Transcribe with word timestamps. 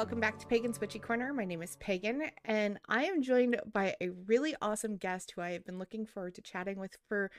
Welcome 0.00 0.18
back 0.18 0.38
to 0.38 0.46
Pagan's 0.46 0.80
Witchy 0.80 0.98
Corner. 0.98 1.34
My 1.34 1.44
name 1.44 1.60
is 1.60 1.76
Pagan, 1.76 2.22
and 2.46 2.80
I 2.88 3.04
am 3.04 3.20
joined 3.20 3.60
by 3.70 3.94
a 4.00 4.08
really 4.08 4.56
awesome 4.62 4.96
guest 4.96 5.30
who 5.30 5.42
I 5.42 5.50
have 5.50 5.66
been 5.66 5.78
looking 5.78 6.06
forward 6.06 6.34
to 6.36 6.40
chatting 6.40 6.80
with 6.80 6.96
for 7.06 7.30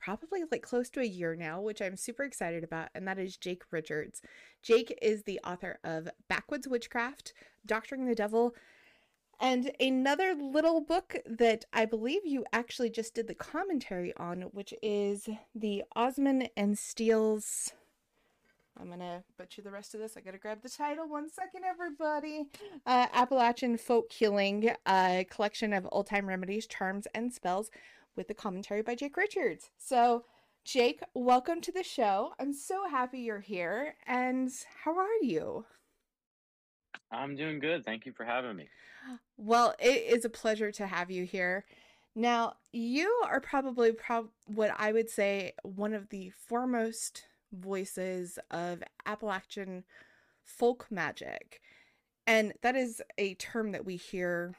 probably 0.00 0.40
like 0.50 0.62
close 0.62 0.90
to 0.90 1.00
a 1.00 1.04
year 1.04 1.36
now, 1.36 1.60
which 1.60 1.80
I'm 1.80 1.96
super 1.96 2.24
excited 2.24 2.64
about, 2.64 2.88
and 2.92 3.06
that 3.06 3.20
is 3.20 3.36
Jake 3.36 3.62
Richards. 3.70 4.20
Jake 4.64 4.98
is 5.00 5.22
the 5.22 5.38
author 5.44 5.78
of 5.84 6.08
Backwoods 6.28 6.66
Witchcraft, 6.66 7.34
Doctoring 7.64 8.06
the 8.06 8.16
Devil, 8.16 8.56
and 9.40 9.70
another 9.78 10.34
little 10.34 10.80
book 10.80 11.14
that 11.24 11.66
I 11.72 11.84
believe 11.84 12.26
you 12.26 12.44
actually 12.52 12.90
just 12.90 13.14
did 13.14 13.28
the 13.28 13.34
commentary 13.36 14.12
on, 14.16 14.42
which 14.50 14.74
is 14.82 15.28
the 15.54 15.84
Osmond 15.94 16.50
and 16.56 16.76
Steele's. 16.76 17.74
I'm 18.80 18.88
gonna 18.88 19.22
butcher 19.36 19.62
the 19.62 19.70
rest 19.70 19.94
of 19.94 20.00
this. 20.00 20.16
I 20.16 20.20
gotta 20.20 20.38
grab 20.38 20.62
the 20.62 20.68
title. 20.68 21.08
One 21.08 21.28
second, 21.28 21.62
everybody. 21.64 22.46
Uh, 22.86 23.06
Appalachian 23.12 23.76
Folk 23.76 24.10
Healing, 24.10 24.70
a 24.86 25.26
collection 25.30 25.72
of 25.72 25.86
old 25.92 26.06
time 26.06 26.26
remedies, 26.26 26.66
charms, 26.66 27.06
and 27.14 27.32
spells, 27.32 27.70
with 28.16 28.28
the 28.28 28.34
commentary 28.34 28.82
by 28.82 28.94
Jake 28.94 29.16
Richards. 29.16 29.70
So, 29.78 30.24
Jake, 30.64 31.02
welcome 31.14 31.60
to 31.60 31.72
the 31.72 31.82
show. 31.82 32.32
I'm 32.38 32.52
so 32.52 32.88
happy 32.88 33.20
you're 33.20 33.40
here. 33.40 33.94
And 34.06 34.50
how 34.84 34.96
are 34.98 35.22
you? 35.22 35.64
I'm 37.10 37.36
doing 37.36 37.58
good. 37.58 37.84
Thank 37.84 38.06
you 38.06 38.12
for 38.12 38.24
having 38.24 38.56
me. 38.56 38.68
Well, 39.36 39.74
it 39.78 40.04
is 40.14 40.24
a 40.24 40.30
pleasure 40.30 40.70
to 40.72 40.86
have 40.86 41.10
you 41.10 41.24
here. 41.24 41.64
Now, 42.14 42.54
you 42.72 43.22
are 43.26 43.40
probably 43.40 43.92
prob- 43.92 44.30
what 44.46 44.70
I 44.78 44.92
would 44.92 45.10
say 45.10 45.54
one 45.62 45.94
of 45.94 46.08
the 46.10 46.30
foremost 46.30 47.24
voices 47.52 48.38
of 48.50 48.82
Appalachian 49.06 49.84
folk 50.42 50.86
magic. 50.90 51.60
And 52.26 52.52
that 52.62 52.76
is 52.76 53.02
a 53.18 53.34
term 53.34 53.72
that 53.72 53.84
we 53.84 53.96
hear 53.96 54.54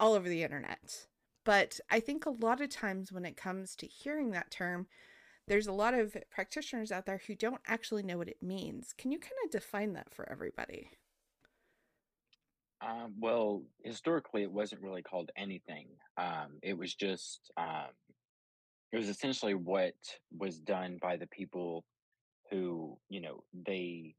all 0.00 0.14
over 0.14 0.28
the 0.28 0.42
internet. 0.42 1.06
But 1.44 1.80
I 1.90 2.00
think 2.00 2.26
a 2.26 2.30
lot 2.30 2.60
of 2.60 2.70
times 2.70 3.12
when 3.12 3.24
it 3.24 3.36
comes 3.36 3.74
to 3.76 3.86
hearing 3.86 4.32
that 4.32 4.50
term, 4.50 4.86
there's 5.46 5.66
a 5.66 5.72
lot 5.72 5.94
of 5.94 6.16
practitioners 6.30 6.92
out 6.92 7.06
there 7.06 7.22
who 7.26 7.34
don't 7.34 7.60
actually 7.66 8.02
know 8.02 8.18
what 8.18 8.28
it 8.28 8.42
means. 8.42 8.92
Can 8.96 9.12
you 9.12 9.18
kind 9.18 9.32
of 9.44 9.50
define 9.50 9.94
that 9.94 10.12
for 10.12 10.30
everybody? 10.30 10.90
Um, 12.80 13.14
well, 13.18 13.62
historically, 13.82 14.42
it 14.42 14.52
wasn't 14.52 14.82
really 14.82 15.02
called 15.02 15.30
anything. 15.36 15.88
Um, 16.16 16.58
it 16.62 16.76
was 16.76 16.94
just, 16.94 17.50
um, 17.56 17.90
it 18.92 18.98
was 18.98 19.08
essentially 19.08 19.54
what 19.54 19.94
was 20.36 20.60
done 20.60 20.98
by 21.00 21.16
the 21.16 21.26
people 21.26 21.84
who, 22.50 23.00
you 23.08 23.20
know, 23.20 23.44
they 23.52 24.16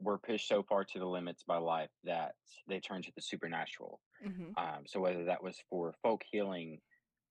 were 0.00 0.18
pushed 0.18 0.48
so 0.48 0.62
far 0.62 0.84
to 0.84 0.98
the 0.98 1.06
limits 1.06 1.44
by 1.44 1.58
life 1.58 1.90
that 2.04 2.36
they 2.68 2.80
turned 2.80 3.04
to 3.04 3.12
the 3.16 3.22
supernatural. 3.22 4.00
hmm 4.22 4.52
Um, 4.56 4.86
so 4.86 5.00
whether 5.00 5.24
that 5.26 5.42
was 5.42 5.58
for 5.70 5.94
folk 6.02 6.22
healing, 6.30 6.80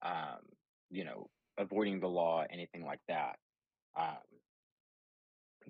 um, 0.03 0.41
you 0.89 1.05
know, 1.05 1.29
avoiding 1.57 1.99
the 1.99 2.09
law, 2.09 2.45
anything 2.49 2.85
like 2.85 3.01
that, 3.07 3.39
um, 3.97 4.23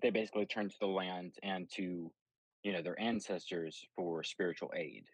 they 0.01 0.09
basically 0.09 0.45
turned 0.45 0.71
to 0.71 0.77
the 0.79 0.87
land 0.87 1.35
and 1.43 1.69
to, 1.71 2.13
you 2.63 2.71
know, 2.71 2.81
their 2.81 2.99
ancestors 2.99 3.85
for 3.95 4.23
spiritual 4.23 4.71
aid. 4.75 5.09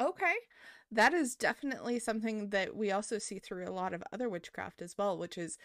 Okay. 0.00 0.34
That 0.90 1.12
is 1.12 1.36
definitely 1.36 1.98
something 1.98 2.50
that 2.50 2.74
we 2.74 2.90
also 2.90 3.18
see 3.18 3.38
through 3.38 3.68
a 3.68 3.70
lot 3.70 3.92
of 3.92 4.02
other 4.12 4.28
witchcraft 4.28 4.80
as 4.82 4.96
well, 4.96 5.16
which 5.18 5.36
is 5.36 5.58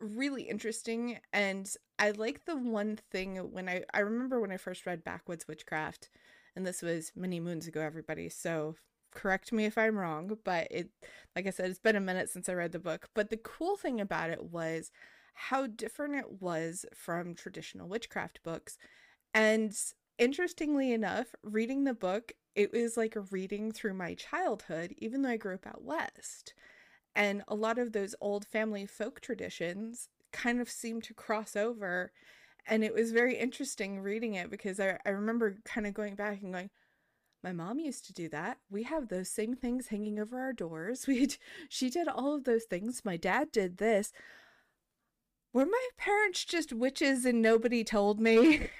really 0.00 0.42
interesting. 0.42 1.18
And 1.32 1.70
I 1.98 2.10
like 2.12 2.44
the 2.44 2.56
one 2.56 2.98
thing 3.10 3.36
when 3.36 3.68
I 3.68 3.84
I 3.94 4.00
remember 4.00 4.40
when 4.40 4.52
I 4.52 4.56
first 4.56 4.86
read 4.86 5.04
Backwoods 5.04 5.48
Witchcraft, 5.48 6.10
and 6.54 6.66
this 6.66 6.82
was 6.82 7.12
many 7.16 7.40
moons 7.40 7.66
ago, 7.66 7.80
everybody. 7.80 8.28
So 8.28 8.76
correct 9.12 9.52
me 9.52 9.64
if 9.64 9.78
I'm 9.78 9.96
wrong, 9.98 10.36
but 10.44 10.68
it 10.70 10.90
like 11.34 11.46
I 11.46 11.50
said, 11.50 11.70
it's 11.70 11.78
been 11.78 11.96
a 11.96 12.00
minute 12.00 12.30
since 12.30 12.48
I 12.48 12.54
read 12.54 12.72
the 12.72 12.78
book. 12.78 13.08
But 13.14 13.30
the 13.30 13.38
cool 13.38 13.76
thing 13.76 14.00
about 14.00 14.30
it 14.30 14.44
was 14.44 14.90
how 15.34 15.66
different 15.66 16.14
it 16.16 16.40
was 16.40 16.84
from 16.94 17.34
traditional 17.34 17.88
witchcraft 17.88 18.42
books. 18.42 18.78
And 19.34 19.76
interestingly 20.18 20.92
enough, 20.92 21.34
reading 21.42 21.84
the 21.84 21.94
book, 21.94 22.32
it 22.54 22.72
was 22.72 22.96
like 22.96 23.16
reading 23.30 23.72
through 23.72 23.94
my 23.94 24.14
childhood, 24.14 24.94
even 24.98 25.22
though 25.22 25.30
I 25.30 25.36
grew 25.36 25.54
up 25.54 25.66
out 25.66 25.84
west. 25.84 26.54
And 27.16 27.42
a 27.48 27.54
lot 27.54 27.78
of 27.78 27.92
those 27.92 28.14
old 28.20 28.46
family 28.46 28.84
folk 28.84 29.20
traditions 29.20 30.10
kind 30.32 30.60
of 30.60 30.68
seem 30.68 31.00
to 31.00 31.14
cross 31.14 31.56
over. 31.56 32.12
And 32.66 32.84
it 32.84 32.92
was 32.92 33.10
very 33.10 33.36
interesting 33.36 34.00
reading 34.00 34.34
it 34.34 34.50
because 34.50 34.78
I, 34.78 34.98
I 35.06 35.10
remember 35.10 35.56
kind 35.64 35.86
of 35.86 35.94
going 35.94 36.14
back 36.14 36.42
and 36.42 36.52
going, 36.52 36.68
my 37.42 37.52
mom 37.52 37.78
used 37.78 38.04
to 38.06 38.12
do 38.12 38.28
that. 38.28 38.58
We 38.70 38.82
have 38.82 39.08
those 39.08 39.30
same 39.30 39.54
things 39.54 39.88
hanging 39.88 40.18
over 40.18 40.38
our 40.38 40.52
doors. 40.52 41.06
We 41.08 41.30
she 41.70 41.88
did 41.88 42.06
all 42.06 42.34
of 42.34 42.44
those 42.44 42.64
things. 42.64 43.02
My 43.02 43.16
dad 43.16 43.50
did 43.50 43.78
this. 43.78 44.12
Were 45.54 45.64
my 45.64 45.88
parents 45.96 46.44
just 46.44 46.70
witches 46.70 47.24
and 47.24 47.40
nobody 47.40 47.82
told 47.82 48.20
me? 48.20 48.68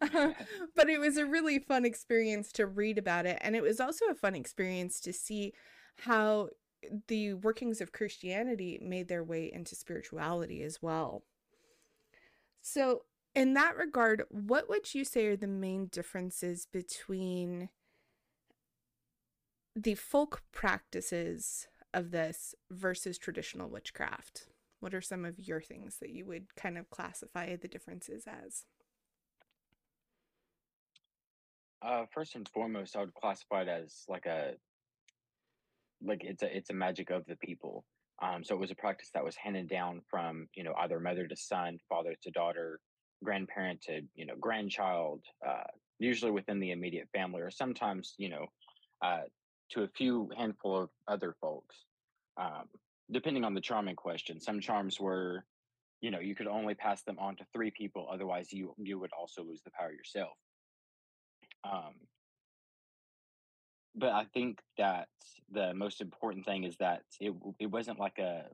Uh, 0.00 0.32
but 0.76 0.88
it 0.88 0.98
was 1.00 1.16
a 1.16 1.26
really 1.26 1.58
fun 1.58 1.84
experience 1.84 2.52
to 2.52 2.64
read 2.66 2.96
about 2.96 3.26
it. 3.26 3.36
And 3.40 3.56
it 3.56 3.62
was 3.62 3.80
also 3.80 4.06
a 4.06 4.14
fun 4.14 4.36
experience 4.36 5.00
to 5.00 5.12
see 5.12 5.52
how 6.04 6.50
the 7.08 7.34
workings 7.34 7.80
of 7.80 7.92
Christianity 7.92 8.78
made 8.82 9.08
their 9.08 9.24
way 9.24 9.50
into 9.52 9.74
spirituality 9.74 10.62
as 10.62 10.82
well. 10.82 11.22
So, 12.60 13.02
in 13.34 13.54
that 13.54 13.76
regard, 13.76 14.24
what 14.30 14.68
would 14.68 14.94
you 14.94 15.04
say 15.04 15.26
are 15.26 15.36
the 15.36 15.46
main 15.46 15.86
differences 15.86 16.66
between 16.66 17.68
the 19.76 19.94
folk 19.94 20.42
practices 20.52 21.68
of 21.94 22.10
this 22.10 22.54
versus 22.70 23.16
traditional 23.16 23.68
witchcraft? 23.68 24.48
What 24.80 24.94
are 24.94 25.00
some 25.00 25.24
of 25.24 25.38
your 25.38 25.60
things 25.60 25.98
that 26.00 26.10
you 26.10 26.24
would 26.26 26.54
kind 26.56 26.78
of 26.78 26.90
classify 26.90 27.54
the 27.56 27.68
differences 27.68 28.24
as? 28.26 28.64
Uh, 31.80 32.06
first 32.12 32.34
and 32.34 32.48
foremost, 32.48 32.96
I 32.96 33.00
would 33.00 33.14
classify 33.14 33.62
it 33.62 33.68
as 33.68 34.04
like 34.08 34.26
a 34.26 34.54
like 36.02 36.22
it's 36.24 36.42
a 36.42 36.56
it's 36.56 36.70
a 36.70 36.74
magic 36.74 37.10
of 37.10 37.24
the 37.26 37.36
people. 37.36 37.84
Um, 38.20 38.42
so 38.42 38.54
it 38.54 38.60
was 38.60 38.72
a 38.72 38.76
practice 38.76 39.10
that 39.14 39.24
was 39.24 39.36
handed 39.36 39.68
down 39.68 40.02
from 40.10 40.48
you 40.54 40.64
know 40.64 40.74
either 40.78 41.00
mother 41.00 41.26
to 41.26 41.36
son, 41.36 41.78
father 41.88 42.14
to 42.22 42.30
daughter, 42.30 42.80
grandparent 43.24 43.82
to 43.82 44.02
you 44.14 44.26
know 44.26 44.34
grandchild, 44.40 45.22
uh, 45.46 45.64
usually 45.98 46.32
within 46.32 46.60
the 46.60 46.72
immediate 46.72 47.08
family, 47.14 47.40
or 47.40 47.50
sometimes 47.50 48.14
you 48.18 48.28
know 48.28 48.46
uh, 49.02 49.22
to 49.70 49.82
a 49.82 49.88
few 49.88 50.30
handful 50.36 50.82
of 50.82 50.90
other 51.06 51.34
folks, 51.40 51.76
um, 52.36 52.64
depending 53.10 53.44
on 53.44 53.54
the 53.54 53.60
charm 53.60 53.88
in 53.88 53.96
question. 53.96 54.40
Some 54.40 54.60
charms 54.60 54.98
were 55.00 55.44
you 56.00 56.10
know 56.10 56.20
you 56.20 56.34
could 56.34 56.48
only 56.48 56.74
pass 56.74 57.02
them 57.02 57.18
on 57.18 57.36
to 57.36 57.46
three 57.52 57.70
people, 57.70 58.08
otherwise 58.10 58.52
you 58.52 58.74
you 58.78 58.98
would 58.98 59.10
also 59.18 59.42
lose 59.42 59.62
the 59.62 59.70
power 59.70 59.92
yourself. 59.92 60.36
Um, 61.64 61.94
but 63.98 64.10
I 64.12 64.24
think 64.32 64.60
that 64.78 65.08
the 65.50 65.74
most 65.74 66.00
important 66.00 66.44
thing 66.44 66.64
is 66.64 66.76
that 66.78 67.02
it 67.20 67.34
it 67.58 67.66
wasn't 67.66 67.98
like 67.98 68.18
a 68.18 68.44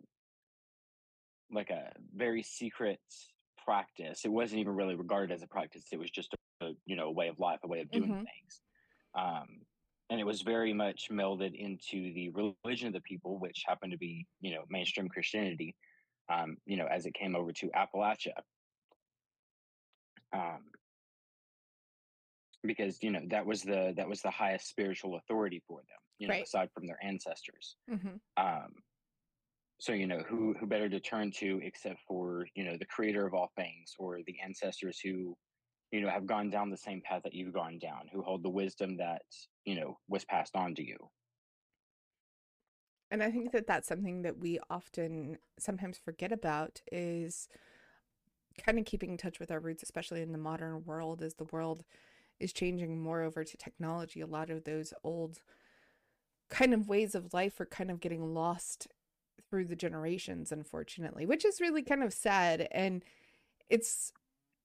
like 1.52 1.70
a 1.70 1.92
very 2.14 2.42
secret 2.42 3.00
practice. 3.64 4.24
It 4.24 4.32
wasn't 4.32 4.60
even 4.60 4.74
really 4.74 4.94
regarded 4.94 5.32
as 5.32 5.42
a 5.42 5.46
practice. 5.46 5.84
It 5.92 5.98
was 5.98 6.10
just 6.10 6.34
a, 6.62 6.70
you 6.86 6.96
know 6.96 7.06
a 7.06 7.12
way 7.12 7.28
of 7.28 7.38
life, 7.38 7.60
a 7.64 7.68
way 7.68 7.80
of 7.80 7.90
doing 7.90 8.10
Mm-hmm. 8.10 8.24
things. 8.24 8.62
Um, 9.16 9.48
and 10.10 10.20
it 10.20 10.26
was 10.26 10.42
very 10.42 10.72
much 10.74 11.08
melded 11.10 11.54
into 11.54 12.12
the 12.12 12.30
religion 12.30 12.88
of 12.88 12.92
the 12.94 13.00
people, 13.00 13.38
which 13.38 13.64
happened 13.66 13.92
to 13.92 13.98
be 13.98 14.26
you 14.40 14.54
know 14.54 14.64
mainstream 14.68 15.08
Christianity. 15.08 15.74
Um, 16.32 16.56
you 16.66 16.76
know, 16.78 16.86
as 16.86 17.04
it 17.06 17.14
came 17.14 17.36
over 17.36 17.52
to 17.52 17.70
Appalachia, 17.76 18.32
um, 20.32 20.62
because 22.66 23.02
you 23.02 23.10
know 23.10 23.20
that 23.28 23.44
was 23.46 23.62
the 23.62 23.92
that 23.96 24.08
was 24.08 24.22
the 24.22 24.30
highest 24.30 24.68
spiritual 24.68 25.16
authority 25.16 25.62
for 25.66 25.78
them. 25.80 25.98
You 26.18 26.28
know, 26.28 26.34
Right. 26.34 26.44
aside 26.44 26.70
from 26.72 26.86
their 26.86 26.98
ancestors. 27.02 27.76
Mm-hmm. 27.90 28.16
Um, 28.36 28.72
so 29.80 29.92
you 29.92 30.06
know 30.06 30.20
who 30.28 30.54
who 30.54 30.66
better 30.66 30.88
to 30.88 31.00
turn 31.00 31.30
to 31.32 31.60
except 31.62 32.00
for 32.06 32.46
you 32.54 32.64
know 32.64 32.76
the 32.78 32.86
creator 32.86 33.26
of 33.26 33.34
all 33.34 33.50
things 33.56 33.94
or 33.98 34.20
the 34.26 34.36
ancestors 34.42 35.00
who 35.00 35.36
you 35.90 36.00
know 36.00 36.08
have 36.08 36.26
gone 36.26 36.50
down 36.50 36.70
the 36.70 36.76
same 36.76 37.00
path 37.02 37.22
that 37.24 37.34
you've 37.34 37.52
gone 37.52 37.78
down 37.78 38.08
who 38.12 38.22
hold 38.22 38.42
the 38.42 38.48
wisdom 38.50 38.96
that 38.96 39.22
you 39.64 39.74
know 39.74 39.98
was 40.08 40.24
passed 40.24 40.56
on 40.56 40.74
to 40.76 40.84
you 40.84 40.96
And 43.10 43.22
I 43.22 43.30
think 43.30 43.52
that 43.52 43.66
that's 43.66 43.86
something 43.88 44.22
that 44.22 44.38
we 44.38 44.58
often 44.70 45.38
sometimes 45.58 45.98
forget 45.98 46.32
about 46.32 46.80
is 46.90 47.48
kind 48.58 48.78
of 48.78 48.84
keeping 48.84 49.10
in 49.10 49.16
touch 49.16 49.40
with 49.40 49.50
our 49.50 49.60
roots, 49.60 49.82
especially 49.82 50.22
in 50.22 50.32
the 50.32 50.38
modern 50.38 50.84
world, 50.84 51.22
as 51.22 51.34
the 51.34 51.44
world 51.44 51.84
is 52.40 52.52
changing 52.52 53.00
more 53.00 53.22
over 53.22 53.44
to 53.44 53.56
technology. 53.56 54.20
A 54.20 54.26
lot 54.26 54.50
of 54.50 54.64
those 54.64 54.92
old 55.02 55.40
kind 56.50 56.74
of 56.74 56.88
ways 56.88 57.14
of 57.14 57.34
life 57.34 57.60
are 57.60 57.66
kind 57.66 57.90
of 57.90 58.00
getting 58.00 58.34
lost 58.34 58.88
through 59.48 59.66
the 59.66 59.76
generations, 59.76 60.52
unfortunately, 60.52 61.26
which 61.26 61.44
is 61.44 61.60
really 61.60 61.82
kind 61.82 62.02
of 62.02 62.12
sad. 62.12 62.68
And 62.70 63.02
it's 63.68 64.12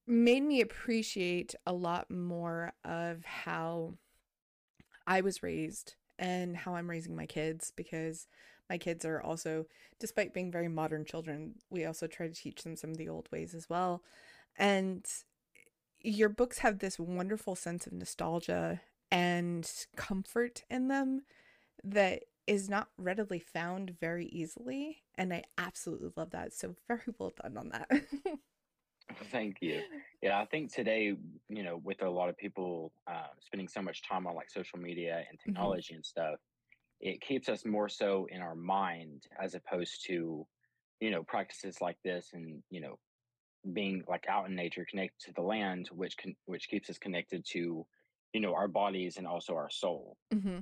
made 0.08 0.44
me 0.44 0.62
appreciate 0.62 1.56
a 1.66 1.74
lot 1.74 2.10
more 2.10 2.74
of 2.84 3.24
how 3.24 3.94
I 5.06 5.22
was 5.22 5.44
raised 5.44 5.96
and 6.18 6.56
how 6.56 6.76
I'm 6.76 6.90
raising 6.90 7.16
my 7.16 7.26
kids 7.26 7.72
because 7.76 8.28
my 8.70 8.78
kids 8.78 9.06
are 9.06 9.22
also, 9.22 9.66
despite 10.00 10.34
being 10.34 10.52
very 10.52 10.68
modern 10.68 11.06
children, 11.06 11.56
we 11.70 11.86
also 11.86 12.08
try 12.08 12.28
to 12.28 12.34
teach 12.34 12.64
them 12.64 12.76
some 12.76 12.92
of 12.92 12.98
the 12.98 13.10
old 13.10 13.28
ways 13.32 13.56
as 13.56 13.70
well. 13.70 14.04
And 14.58 15.06
your 16.02 16.30
books 16.30 16.60
have 16.60 16.80
this 16.80 17.00
wonderful 17.00 17.56
sense 17.56 17.88
of 17.88 17.94
nostalgia 17.94 18.82
and 19.12 19.70
comfort 19.96 20.64
in 20.70 20.88
them 20.88 21.24
that 21.84 22.24
is 22.48 22.70
not 22.70 22.90
readily 22.98 23.40
found 23.40 23.98
very 24.00 24.26
easily. 24.28 25.04
And 25.16 25.34
I 25.34 25.44
absolutely 25.58 26.12
love 26.16 26.32
that. 26.32 26.54
So, 26.54 26.76
very 26.88 27.02
well 27.20 27.34
done 27.42 27.58
on 27.58 27.70
that. 27.70 27.90
thank 29.32 29.58
you 29.62 29.82
yeah 30.22 30.40
i 30.40 30.46
think 30.46 30.72
today 30.74 31.14
you 31.50 31.64
know 31.64 31.78
with 31.84 32.02
a 32.04 32.10
lot 32.10 32.30
of 32.30 32.38
people 32.38 32.92
uh, 33.08 33.28
spending 33.40 33.68
so 33.68 33.82
much 33.82 34.02
time 34.08 34.28
on 34.28 34.36
like 34.36 34.50
social 34.50 34.78
media 34.80 35.24
and 35.30 35.40
hmm 35.46 35.80
technology 35.80 35.94
and 35.96 36.06
stuff 36.06 36.36
it 37.02 37.22
keeps 37.22 37.50
us 37.50 37.66
more 37.66 37.90
so 37.90 38.28
in 38.32 38.42
our 38.42 38.56
mind 38.56 39.24
as 39.42 39.56
opposed 39.56 40.06
to 40.06 40.46
you 41.00 41.12
know 41.12 41.24
practices 41.24 41.82
like 41.82 41.98
this 42.04 42.30
and 42.34 42.62
you 42.70 42.82
know 42.82 42.98
being 43.74 44.04
like 44.08 44.26
out 44.30 44.48
in 44.48 44.56
nature 44.56 44.86
connected 44.90 45.20
to 45.26 45.34
the 45.34 45.42
land 45.42 45.90
which 45.92 46.18
can 46.18 46.36
which 46.46 46.70
keeps 46.70 46.90
us 46.90 46.98
connected 46.98 47.46
to 47.46 47.86
you 48.34 48.40
know 48.40 48.56
our 48.56 48.68
bodies 48.68 49.18
and 49.18 49.28
also 49.28 49.56
our 49.56 49.70
soul 49.70 50.18
hmm 50.32 50.60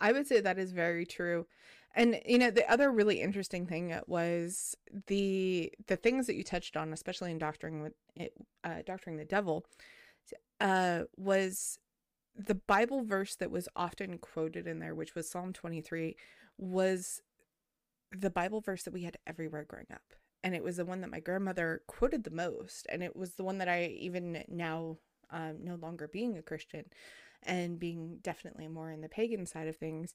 I 0.00 0.12
would 0.12 0.26
say 0.26 0.40
that 0.40 0.58
is 0.58 0.72
very 0.72 1.06
true. 1.06 1.46
And 1.94 2.20
you 2.26 2.38
know, 2.38 2.50
the 2.50 2.70
other 2.70 2.90
really 2.90 3.20
interesting 3.20 3.66
thing 3.66 3.98
was 4.06 4.76
the 5.06 5.72
the 5.86 5.96
things 5.96 6.26
that 6.26 6.34
you 6.34 6.42
touched 6.42 6.76
on, 6.76 6.92
especially 6.92 7.30
in 7.30 7.38
doctoring 7.38 7.82
with 7.82 7.94
it, 8.16 8.34
uh, 8.64 8.82
doctoring 8.84 9.16
the 9.16 9.24
devil, 9.24 9.64
uh, 10.60 11.02
was 11.16 11.78
the 12.36 12.56
Bible 12.56 13.04
verse 13.04 13.36
that 13.36 13.50
was 13.50 13.68
often 13.76 14.18
quoted 14.18 14.66
in 14.66 14.80
there, 14.80 14.94
which 14.94 15.14
was 15.14 15.30
Psalm 15.30 15.52
23, 15.52 16.16
was 16.58 17.22
the 18.10 18.30
Bible 18.30 18.60
verse 18.60 18.82
that 18.82 18.92
we 18.92 19.04
had 19.04 19.18
everywhere 19.26 19.64
growing 19.64 19.86
up. 19.92 20.14
And 20.44 20.54
it 20.54 20.62
was 20.62 20.76
the 20.76 20.84
one 20.84 21.00
that 21.00 21.10
my 21.10 21.20
grandmother 21.20 21.82
quoted 21.88 22.22
the 22.22 22.30
most. 22.30 22.86
And 22.90 23.02
it 23.02 23.16
was 23.16 23.32
the 23.32 23.42
one 23.44 23.58
that 23.58 23.68
I, 23.68 23.86
even 23.98 24.44
now, 24.48 24.98
um, 25.30 25.56
no 25.64 25.74
longer 25.74 26.06
being 26.06 26.36
a 26.36 26.42
Christian 26.42 26.84
and 27.42 27.80
being 27.80 28.18
definitely 28.22 28.68
more 28.68 28.90
in 28.90 29.00
the 29.00 29.08
pagan 29.08 29.46
side 29.46 29.68
of 29.68 29.76
things, 29.76 30.14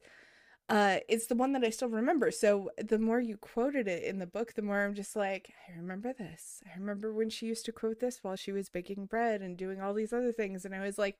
uh, 0.69 0.99
it's 1.09 1.25
the 1.25 1.35
one 1.35 1.53
that 1.53 1.63
I 1.63 1.71
still 1.71 1.89
remember. 1.89 2.29
So 2.29 2.69
the 2.77 2.99
more 2.99 3.19
you 3.19 3.37
quoted 3.37 3.87
it 3.87 4.03
in 4.03 4.19
the 4.19 4.27
book, 4.27 4.53
the 4.53 4.61
more 4.61 4.85
I'm 4.85 4.93
just 4.93 5.15
like, 5.15 5.51
I 5.67 5.75
remember 5.75 6.13
this. 6.13 6.61
I 6.67 6.77
remember 6.77 7.11
when 7.11 7.31
she 7.31 7.47
used 7.47 7.65
to 7.65 7.71
quote 7.71 7.99
this 7.99 8.19
while 8.21 8.35
she 8.35 8.51
was 8.51 8.69
baking 8.69 9.07
bread 9.07 9.41
and 9.41 9.57
doing 9.57 9.81
all 9.81 9.95
these 9.95 10.13
other 10.13 10.31
things. 10.31 10.63
And 10.63 10.75
I 10.75 10.81
was 10.81 10.99
like, 10.99 11.17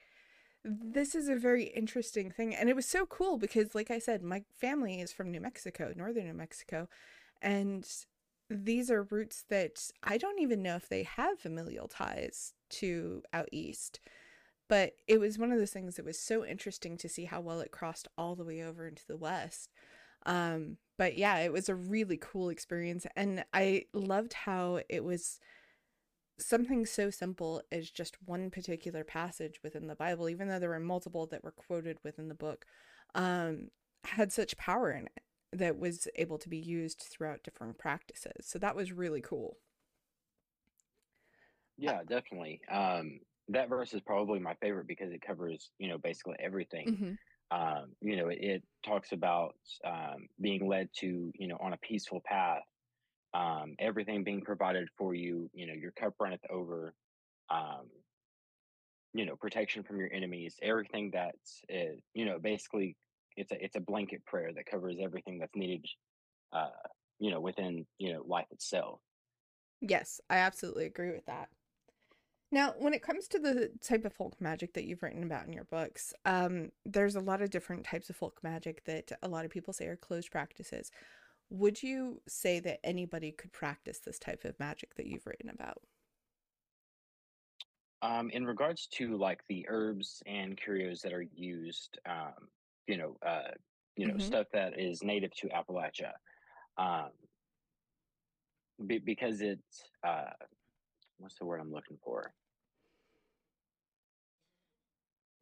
this 0.63 1.15
is 1.15 1.29
a 1.29 1.35
very 1.35 1.63
interesting 1.63 2.29
thing. 2.29 2.53
And 2.53 2.69
it 2.69 2.75
was 2.75 2.85
so 2.85 3.07
cool 3.07 3.37
because, 3.37 3.73
like 3.73 3.89
I 3.89 3.97
said, 3.97 4.21
my 4.21 4.43
family 4.59 5.01
is 5.01 5.11
from 5.11 5.31
New 5.31 5.41
Mexico, 5.41 5.93
northern 5.95 6.27
New 6.27 6.33
Mexico. 6.33 6.87
And 7.41 7.87
these 8.49 8.89
are 8.89 9.03
roots 9.03 9.45
that 9.49 9.91
I 10.03 10.17
don't 10.17 10.39
even 10.39 10.63
know 10.63 10.75
if 10.75 10.89
they 10.89 11.03
have 11.03 11.39
familial 11.39 11.87
ties 11.87 12.53
to 12.71 13.23
out 13.31 13.49
east. 13.51 13.99
But 14.67 14.93
it 15.07 15.19
was 15.19 15.39
one 15.39 15.51
of 15.51 15.57
those 15.57 15.71
things 15.71 15.95
that 15.95 16.05
was 16.05 16.19
so 16.19 16.45
interesting 16.45 16.95
to 16.97 17.09
see 17.09 17.25
how 17.25 17.41
well 17.41 17.59
it 17.59 17.71
crossed 17.71 18.07
all 18.17 18.35
the 18.35 18.43
way 18.43 18.61
over 18.61 18.87
into 18.87 19.05
the 19.07 19.17
west. 19.17 19.71
Um, 20.25 20.77
but 20.97 21.17
yeah, 21.17 21.39
it 21.39 21.51
was 21.51 21.69
a 21.69 21.75
really 21.75 22.17
cool 22.17 22.49
experience. 22.49 23.07
And 23.15 23.43
I 23.53 23.85
loved 23.93 24.33
how 24.33 24.81
it 24.87 25.03
was 25.03 25.39
something 26.37 26.85
so 26.85 27.09
simple 27.09 27.63
as 27.71 27.89
just 27.89 28.17
one 28.25 28.51
particular 28.51 29.03
passage 29.03 29.59
within 29.63 29.87
the 29.87 29.95
Bible, 29.95 30.29
even 30.29 30.47
though 30.47 30.59
there 30.59 30.69
were 30.69 30.79
multiple 30.79 31.25
that 31.27 31.43
were 31.43 31.51
quoted 31.51 31.97
within 32.03 32.29
the 32.29 32.35
book, 32.35 32.65
um, 33.15 33.69
had 34.03 34.31
such 34.31 34.57
power 34.57 34.91
in 34.91 35.05
it 35.07 35.23
that 35.51 35.77
was 35.79 36.07
able 36.15 36.37
to 36.39 36.49
be 36.49 36.57
used 36.57 37.01
throughout 37.01 37.43
different 37.43 37.77
practices. 37.77 38.47
So 38.47 38.59
that 38.59 38.75
was 38.75 38.91
really 38.91 39.21
cool. 39.21 39.57
Yeah 41.77 42.03
definitely. 42.03 42.61
Um 42.69 43.19
that 43.49 43.69
verse 43.69 43.93
is 43.93 44.01
probably 44.01 44.39
my 44.39 44.53
favorite 44.61 44.87
because 44.87 45.11
it 45.11 45.21
covers 45.21 45.71
you 45.79 45.87
know 45.89 45.97
basically 45.97 46.35
everything. 46.39 46.93
Mhm, 46.93 47.17
um 47.51 47.95
you 48.01 48.17
know 48.17 48.29
it, 48.29 48.39
it 48.41 48.63
talks 48.85 49.11
about 49.11 49.55
um 49.85 50.27
being 50.41 50.67
led 50.67 50.89
to 50.99 51.31
you 51.35 51.47
know 51.47 51.57
on 51.59 51.73
a 51.73 51.77
peaceful 51.77 52.21
path. 52.25 52.63
Um, 53.33 53.75
everything 53.79 54.23
being 54.23 54.41
provided 54.41 54.89
for 54.97 55.13
you, 55.13 55.51
you 55.53 55.67
know, 55.67 55.73
your 55.73 55.91
cup 55.91 56.15
runneth 56.19 56.41
over, 56.49 56.95
um, 57.49 57.89
you 59.13 59.25
know, 59.25 59.35
protection 59.35 59.83
from 59.83 59.97
your 59.99 60.11
enemies, 60.13 60.55
everything 60.61 61.11
that's, 61.11 61.61
uh, 61.73 61.95
you 62.13 62.25
know, 62.25 62.39
basically 62.39 62.95
it's 63.35 63.51
a, 63.51 63.63
it's 63.63 63.75
a 63.75 63.81
blanket 63.81 64.25
prayer 64.25 64.51
that 64.53 64.65
covers 64.65 64.97
everything 65.01 65.39
that's 65.39 65.55
needed, 65.55 65.85
uh, 66.53 66.69
you 67.19 67.31
know, 67.31 67.39
within, 67.39 67.85
you 67.97 68.13
know, 68.13 68.23
life 68.25 68.47
itself. 68.51 68.99
Yes, 69.81 70.19
I 70.29 70.37
absolutely 70.37 70.85
agree 70.85 71.11
with 71.11 71.25
that. 71.25 71.49
Now, 72.51 72.73
when 72.79 72.93
it 72.93 73.03
comes 73.03 73.27
to 73.27 73.39
the 73.39 73.69
type 73.81 74.05
of 74.05 74.13
folk 74.13 74.41
magic 74.41 74.73
that 74.73 74.85
you've 74.85 75.03
written 75.03 75.23
about 75.23 75.45
in 75.45 75.53
your 75.53 75.65
books, 75.65 76.13
um, 76.25 76.71
there's 76.83 77.15
a 77.15 77.21
lot 77.21 77.41
of 77.41 77.51
different 77.51 77.83
types 77.83 78.09
of 78.09 78.15
folk 78.15 78.39
magic 78.41 78.83
that 78.85 79.11
a 79.21 79.27
lot 79.27 79.45
of 79.45 79.51
people 79.51 79.71
say 79.71 79.85
are 79.85 79.95
closed 79.95 80.31
practices. 80.31 80.91
Would 81.51 81.83
you 81.83 82.21
say 82.27 82.59
that 82.61 82.79
anybody 82.83 83.31
could 83.31 83.53
practice 83.53 83.99
this 83.99 84.17
type 84.17 84.45
of 84.45 84.59
magic 84.59 84.95
that 84.95 85.05
you've 85.05 85.27
written 85.27 85.49
about? 85.49 85.81
Um, 88.01 88.29
in 88.31 88.45
regards 88.45 88.87
to 88.93 89.17
like 89.17 89.43
the 89.47 89.65
herbs 89.67 90.23
and 90.25 90.57
curios 90.57 91.01
that 91.01 91.13
are 91.13 91.25
used, 91.33 91.99
um, 92.07 92.47
you 92.89 92.97
know, 92.97 93.17
uh, 93.27 93.51
you 93.97 94.07
know, 94.07 94.17
hmm 94.17 94.19
stuff 94.19 94.47
that 94.53 94.79
is 94.79 95.03
native 95.03 95.31
to 95.35 95.49
Appalachia, 95.49 96.13
um, 96.77 97.11
be, 98.87 98.99
because 98.99 99.41
it's, 99.41 99.83
uh, 100.07 100.31
what's 101.19 101.37
the 101.39 101.45
word 101.45 101.61
I'm 101.61 101.71
looking 101.71 101.99
for? 102.03 102.33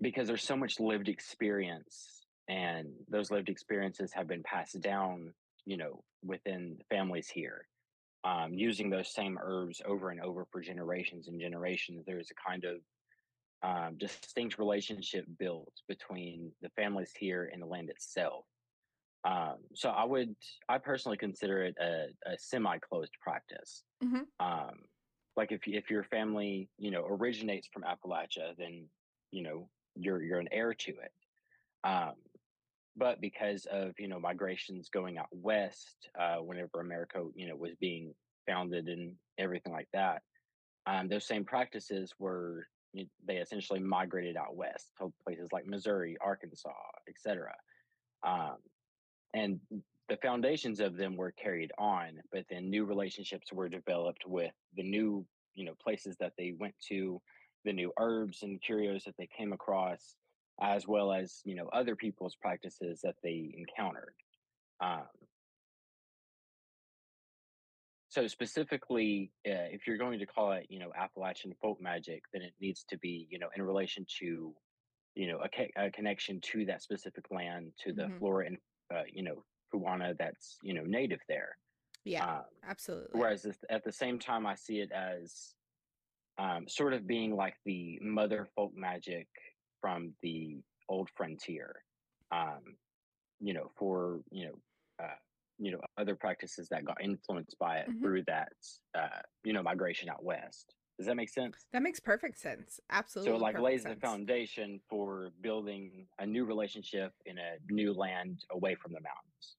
because 0.01 0.27
there's 0.27 0.43
so 0.43 0.57
much 0.57 0.79
lived 0.79 1.09
experience 1.09 2.25
and 2.49 2.89
those 3.09 3.31
lived 3.31 3.49
experiences 3.49 4.13
have 4.13 4.27
been 4.27 4.43
passed 4.43 4.79
down 4.81 5.33
you 5.65 5.77
know 5.77 6.03
within 6.23 6.77
families 6.89 7.29
here 7.29 7.67
um, 8.23 8.53
using 8.53 8.89
those 8.89 9.13
same 9.13 9.37
herbs 9.41 9.81
over 9.85 10.09
and 10.11 10.21
over 10.21 10.45
for 10.51 10.61
generations 10.61 11.27
and 11.27 11.41
generations 11.41 12.03
there's 12.05 12.31
a 12.31 12.49
kind 12.49 12.65
of 12.65 12.77
um, 13.63 13.97
distinct 13.97 14.59
relationship 14.59 15.25
built 15.39 15.73
between 15.87 16.51
the 16.61 16.69
families 16.69 17.11
here 17.17 17.49
and 17.51 17.61
the 17.61 17.65
land 17.65 17.89
itself. 17.89 18.45
Um, 19.23 19.57
so 19.73 19.89
i 19.89 20.05
would 20.05 20.35
i 20.69 20.77
personally 20.77 21.17
consider 21.17 21.63
it 21.63 21.75
a, 21.81 22.31
a 22.31 22.37
semi-closed 22.37 23.13
practice. 23.21 23.83
Hmm 24.01 24.21
um, 24.39 24.75
like 25.35 25.51
if 25.51 25.61
if 25.65 25.89
your 25.89 26.03
family 26.03 26.69
you 26.77 26.91
know 26.91 27.05
originates 27.05 27.67
from 27.71 27.83
appalachia 27.83 28.55
then 28.57 28.85
you 29.31 29.43
know 29.43 29.69
you're 29.95 30.21
you're 30.21 30.39
an 30.39 30.49
heir 30.51 30.73
to 30.73 30.91
it. 30.91 31.11
Um, 31.83 32.13
but 32.97 33.21
because 33.21 33.65
of 33.71 33.93
you 33.99 34.07
know 34.07 34.19
migrations 34.19 34.89
going 34.89 35.17
out 35.17 35.27
west 35.31 36.09
uh, 36.19 36.37
whenever 36.37 36.81
america 36.81 37.23
you 37.35 37.47
know 37.47 37.55
was 37.55 37.75
being 37.79 38.13
founded 38.47 38.87
and 38.87 39.13
everything 39.37 39.73
like 39.73 39.87
that 39.93 40.21
um, 40.87 41.07
those 41.07 41.27
same 41.27 41.45
practices 41.45 42.13
were 42.17 42.65
they 42.93 43.35
essentially 43.37 43.79
migrated 43.79 44.37
out 44.37 44.55
west 44.55 44.91
to 44.97 45.11
places 45.23 45.49
like 45.51 45.65
missouri 45.65 46.17
arkansas 46.21 46.71
etc 47.07 47.53
um, 48.25 48.57
and 49.33 49.59
the 50.09 50.17
foundations 50.17 50.79
of 50.79 50.95
them 50.95 51.15
were 51.15 51.31
carried 51.31 51.71
on 51.77 52.19
but 52.31 52.45
then 52.49 52.69
new 52.69 52.85
relationships 52.85 53.51
were 53.51 53.69
developed 53.69 54.25
with 54.25 54.53
the 54.75 54.83
new 54.83 55.25
you 55.53 55.65
know 55.65 55.73
places 55.81 56.15
that 56.19 56.33
they 56.37 56.53
went 56.57 56.75
to 56.87 57.21
the 57.65 57.73
new 57.73 57.91
herbs 57.99 58.43
and 58.43 58.61
curios 58.61 59.03
that 59.03 59.15
they 59.17 59.27
came 59.37 59.53
across 59.53 60.15
as 60.61 60.87
well 60.87 61.11
as 61.11 61.41
you 61.43 61.55
know 61.55 61.67
other 61.73 61.95
people's 61.95 62.35
practices 62.35 63.01
that 63.03 63.15
they 63.23 63.53
encountered 63.57 64.13
um, 64.79 65.03
so 68.17 68.25
specifically, 68.25 69.31
uh, 69.47 69.69
if 69.71 69.85
you're 69.85 69.97
going 69.99 70.17
to 70.17 70.25
call 70.25 70.51
it, 70.53 70.65
you 70.69 70.79
know, 70.79 70.91
Appalachian 70.97 71.53
folk 71.61 71.79
magic, 71.79 72.23
then 72.33 72.41
it 72.41 72.53
needs 72.59 72.83
to 72.89 72.97
be, 72.97 73.27
you 73.29 73.37
know, 73.37 73.49
in 73.55 73.61
relation 73.61 74.07
to, 74.19 74.55
you 75.13 75.27
know, 75.27 75.37
a, 75.37 75.47
ca- 75.49 75.71
a 75.77 75.91
connection 75.91 76.41
to 76.41 76.65
that 76.65 76.81
specific 76.81 77.25
land, 77.29 77.73
to 77.83 77.93
the 77.93 78.07
hmm 78.07 78.17
flora 78.17 78.47
and, 78.47 78.57
uh, 78.91 79.03
you 79.07 79.21
know, 79.21 79.43
fauna 79.71 80.15
that's, 80.17 80.57
you 80.63 80.73
know, 80.73 80.81
native 80.83 81.19
there. 81.29 81.59
Yeah, 82.05 82.23
Um, 82.23 82.45
absolutely. 82.67 83.19
whereas 83.19 83.45
at 83.69 83.83
the 83.83 83.91
same 83.91 84.17
time, 84.17 84.47
I 84.47 84.55
see 84.55 84.79
it 84.79 84.91
as 84.91 85.53
um, 86.39 86.67
sort 86.67 86.93
of 86.93 87.05
being 87.05 87.35
like 87.35 87.55
the 87.65 87.99
mother 88.01 88.47
folk 88.55 88.71
magic 88.75 89.27
from 89.79 90.13
the 90.23 90.57
old 90.89 91.09
frontier. 91.15 91.83
Um, 92.31 92.77
you 93.39 93.53
know, 93.53 93.69
for 93.77 94.21
you 94.31 94.47
know, 94.47 94.59
uh, 95.05 95.15
you 95.59 95.71
know, 95.71 95.81
other 95.97 96.15
practices 96.15 96.69
that 96.69 96.85
got 96.85 97.01
influenced 97.01 97.57
by 97.59 97.79
it 97.79 97.89
hmm 97.89 98.03
through 98.03 98.23
that, 98.27 98.53
uh, 98.97 99.21
you 99.43 99.53
know, 99.53 99.63
migration 99.63 100.09
out 100.09 100.23
west. 100.23 100.75
Does 100.97 101.07
that 101.07 101.15
make 101.15 101.29
sense? 101.29 101.65
That 101.71 101.81
makes 101.81 101.99
perfect 102.01 102.37
sense. 102.39 102.79
Absolutely 102.89 103.31
so 103.31 103.35
it 103.35 103.41
like 103.41 103.57
lays 103.57 103.85
the 103.85 103.95
foundation 103.95 104.79
for 104.89 105.31
building 105.41 106.07
a 106.19 106.25
new 106.25 106.45
relationship 106.45 107.13
in 107.25 107.37
a 107.37 107.57
new 107.69 107.93
land 107.93 108.43
away 108.51 108.75
from 108.75 108.91
the 108.93 109.01
mountains. 109.01 109.57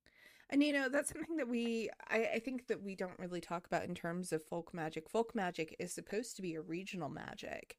And 0.50 0.62
you 0.62 0.72
know, 0.72 0.88
that's 0.88 1.12
something 1.12 1.36
that 1.36 1.48
we 1.48 1.90
I, 2.08 2.24
I 2.34 2.38
think 2.38 2.68
that 2.68 2.82
we 2.82 2.94
don't 2.96 3.18
really 3.18 3.40
talk 3.40 3.66
about 3.66 3.84
in 3.84 3.94
terms 3.94 4.32
of 4.32 4.42
folk 4.44 4.72
magic. 4.72 5.08
Folk 5.10 5.34
magic 5.34 5.76
is 5.78 5.92
supposed 5.92 6.36
to 6.36 6.42
be 6.42 6.54
a 6.54 6.62
regional 6.62 7.08
magic 7.08 7.78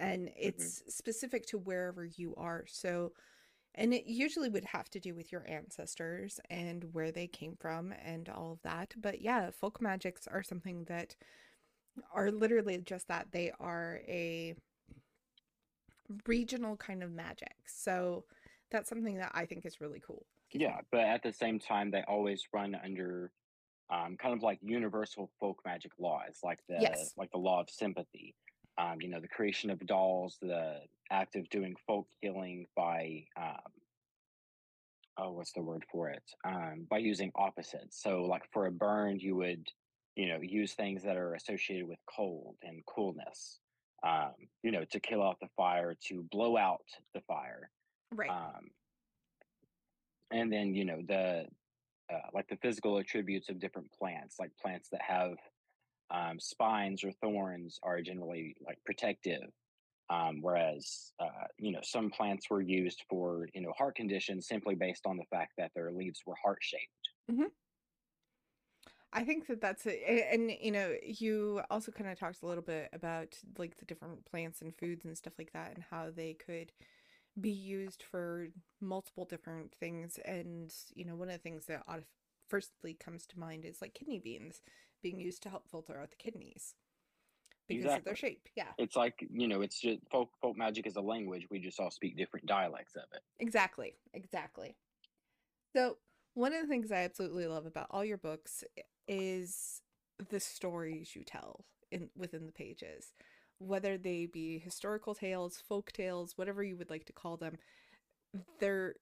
and 0.00 0.30
hmm 0.42 0.70
it's 0.76 0.82
specific 0.94 1.46
to 1.46 1.58
wherever 1.58 2.04
you 2.04 2.34
are. 2.36 2.64
So 2.66 3.12
and 3.78 3.94
it 3.94 4.06
usually 4.06 4.48
would 4.48 4.64
have 4.64 4.90
to 4.90 4.98
do 5.00 5.14
with 5.14 5.30
your 5.30 5.44
ancestors 5.48 6.40
and 6.50 6.84
where 6.92 7.12
they 7.12 7.28
came 7.28 7.56
from 7.58 7.94
and 8.04 8.28
all 8.28 8.52
of 8.52 8.62
that. 8.62 8.92
But 9.00 9.22
yeah, 9.22 9.50
folk 9.50 9.80
magics 9.80 10.26
are 10.26 10.42
something 10.42 10.84
that 10.88 11.14
are 12.12 12.32
literally 12.32 12.78
just 12.78 13.06
that. 13.06 13.28
They 13.30 13.52
are 13.60 14.00
a 14.08 14.56
regional 16.26 16.76
kind 16.76 17.04
of 17.04 17.12
magic. 17.12 17.54
So 17.66 18.24
that's 18.70 18.88
something 18.88 19.16
that 19.18 19.30
I 19.32 19.46
think 19.46 19.64
is 19.64 19.80
really 19.80 20.02
cool. 20.04 20.26
Yeah, 20.52 20.80
but 20.90 21.00
at 21.00 21.22
the 21.22 21.32
same 21.32 21.60
time, 21.60 21.92
they 21.92 22.02
always 22.08 22.42
run 22.52 22.76
under 22.82 23.30
um, 23.90 24.16
kind 24.16 24.34
of 24.34 24.42
like 24.42 24.58
universal 24.60 25.30
folk 25.38 25.60
magic 25.64 25.92
laws, 26.00 26.40
like 26.42 26.58
the 26.68 26.78
Yes. 26.80 27.12
like 27.16 27.30
the 27.30 27.38
law 27.38 27.60
of 27.60 27.70
sympathy. 27.70 28.34
Um, 28.78 28.98
you 29.00 29.08
know, 29.08 29.20
the 29.20 29.28
creation 29.28 29.70
of 29.70 29.84
dolls, 29.86 30.38
the 30.40 30.76
act 31.10 31.34
of 31.36 31.48
doing 31.50 31.74
folk 31.86 32.06
healing 32.20 32.66
by 32.76 33.24
um, 33.36 33.72
oh, 35.18 35.32
what's 35.32 35.52
the 35.52 35.62
word 35.62 35.84
for 35.90 36.08
it? 36.08 36.22
Um, 36.44 36.86
by 36.88 36.98
using 36.98 37.32
opposites. 37.34 38.00
So, 38.00 38.22
like 38.24 38.44
for 38.52 38.66
a 38.66 38.70
burn, 38.70 39.18
you 39.18 39.36
would 39.36 39.66
you 40.16 40.28
know 40.28 40.38
use 40.40 40.74
things 40.74 41.02
that 41.02 41.16
are 41.16 41.34
associated 41.34 41.88
with 41.88 41.98
cold 42.14 42.56
and 42.62 42.82
coolness. 42.86 43.60
Um, 44.06 44.34
you 44.62 44.70
know, 44.70 44.84
to 44.92 45.00
kill 45.00 45.22
off 45.22 45.36
the 45.40 45.48
fire, 45.56 45.96
to 46.08 46.24
blow 46.30 46.56
out 46.56 46.84
the 47.14 47.20
fire. 47.22 47.68
Right. 48.14 48.30
Um, 48.30 48.68
and 50.30 50.52
then 50.52 50.74
you 50.74 50.84
know 50.84 51.00
the 51.06 51.46
uh, 52.12 52.28
like 52.32 52.48
the 52.48 52.56
physical 52.56 52.98
attributes 52.98 53.48
of 53.48 53.58
different 53.58 53.90
plants 53.92 54.36
like 54.38 54.50
plants 54.60 54.88
that 54.90 55.02
have 55.02 55.36
um, 56.10 56.38
spines 56.40 57.04
or 57.04 57.12
thorns 57.12 57.78
are 57.82 58.00
generally 58.02 58.56
like 58.60 58.78
protective 58.84 59.50
um, 60.10 60.40
whereas 60.42 61.12
uh, 61.20 61.46
you 61.58 61.72
know 61.72 61.80
some 61.82 62.10
plants 62.10 62.50
were 62.50 62.62
used 62.62 63.04
for 63.10 63.48
you 63.54 63.60
know 63.62 63.72
heart 63.78 63.96
conditions 63.96 64.48
simply 64.48 64.74
based 64.74 65.06
on 65.06 65.16
the 65.16 65.24
fact 65.30 65.54
that 65.58 65.72
their 65.74 65.92
leaves 65.92 66.20
were 66.26 66.36
heart 66.42 66.58
shaped 66.62 67.10
hmm 67.28 67.48
I 69.12 69.24
think 69.24 69.46
that 69.46 69.60
that's 69.60 69.86
it. 69.86 70.02
And, 70.06 70.50
you 70.50 70.70
know, 70.70 70.96
you 71.02 71.62
also 71.70 71.90
kind 71.92 72.10
of 72.10 72.18
talked 72.18 72.42
a 72.42 72.46
little 72.46 72.62
bit 72.62 72.90
about 72.92 73.38
like 73.56 73.76
the 73.76 73.86
different 73.86 74.26
plants 74.26 74.60
and 74.60 74.76
foods 74.76 75.04
and 75.04 75.16
stuff 75.16 75.32
like 75.38 75.52
that 75.52 75.74
and 75.74 75.84
how 75.84 76.10
they 76.10 76.34
could 76.34 76.72
be 77.40 77.50
used 77.50 78.02
for 78.02 78.48
multiple 78.80 79.24
different 79.26 79.74
things. 79.74 80.18
And, 80.18 80.74
you 80.94 81.04
know, 81.04 81.16
one 81.16 81.28
of 81.28 81.34
the 81.34 81.38
things 81.42 81.66
that 81.66 81.84
firstly 82.48 82.94
comes 82.94 83.26
to 83.28 83.40
mind 83.40 83.64
is 83.64 83.82
like 83.82 83.94
kidney 83.94 84.20
beans 84.20 84.62
being 85.02 85.20
used 85.20 85.42
to 85.44 85.50
help 85.50 85.68
filter 85.70 85.98
out 86.00 86.10
the 86.10 86.16
kidneys 86.16 86.74
because 87.68 87.96
of 87.96 88.04
their 88.04 88.16
shape. 88.16 88.48
Yeah, 88.56 88.72
it's 88.78 88.96
like 88.96 89.26
you 89.30 89.48
know 89.48 89.62
it's 89.62 89.80
just 89.80 90.00
folk 90.10 90.30
folk 90.40 90.56
magic 90.56 90.86
is 90.86 90.96
a 90.96 91.00
language 91.00 91.46
we 91.50 91.58
just 91.58 91.80
all 91.80 91.90
speak 91.90 92.16
different 92.16 92.46
dialects 92.46 92.96
of 92.96 93.04
it 93.12 93.22
exactly. 93.38 93.94
Exactly. 94.14 94.76
So, 95.74 95.98
one 96.34 96.54
of 96.54 96.62
the 96.62 96.68
things 96.68 96.92
I 96.92 97.04
absolutely 97.04 97.46
love 97.46 97.66
about 97.66 97.88
all 97.90 98.04
your 98.04 98.18
books 98.18 98.64
is 99.06 99.82
the 100.30 100.40
stories 100.40 101.14
you 101.14 101.24
tell 101.24 101.64
in 101.90 102.10
within 102.16 102.46
the 102.46 102.52
pages, 102.52 103.12
whether 103.58 103.98
they 103.98 104.26
be 104.26 104.58
historical 104.58 105.14
tales, 105.14 105.62
folk 105.68 105.92
tales, 105.92 106.36
whatever 106.36 106.62
you 106.62 106.76
would 106.76 106.90
like 106.90 107.04
to 107.06 107.12
call 107.12 107.36
them. 107.36 107.56
They're 108.60 108.94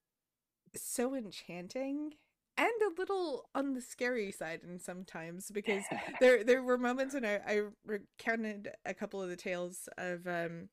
so 0.74 1.14
enchanting 1.14 2.12
and 2.58 2.72
a 2.82 3.00
little 3.00 3.48
on 3.54 3.74
the 3.74 3.80
scary 3.80 4.32
side 4.32 4.60
and 4.62 4.80
sometimes 4.80 5.50
because 5.50 5.84
there 6.20 6.44
there 6.44 6.62
were 6.62 6.78
moments 6.78 7.14
when 7.14 7.24
I, 7.24 7.36
I 7.46 7.62
recounted 7.84 8.70
a 8.86 8.94
couple 8.94 9.22
of 9.22 9.28
the 9.28 9.36
tales 9.36 9.88
of 9.98 10.26
um 10.26 10.68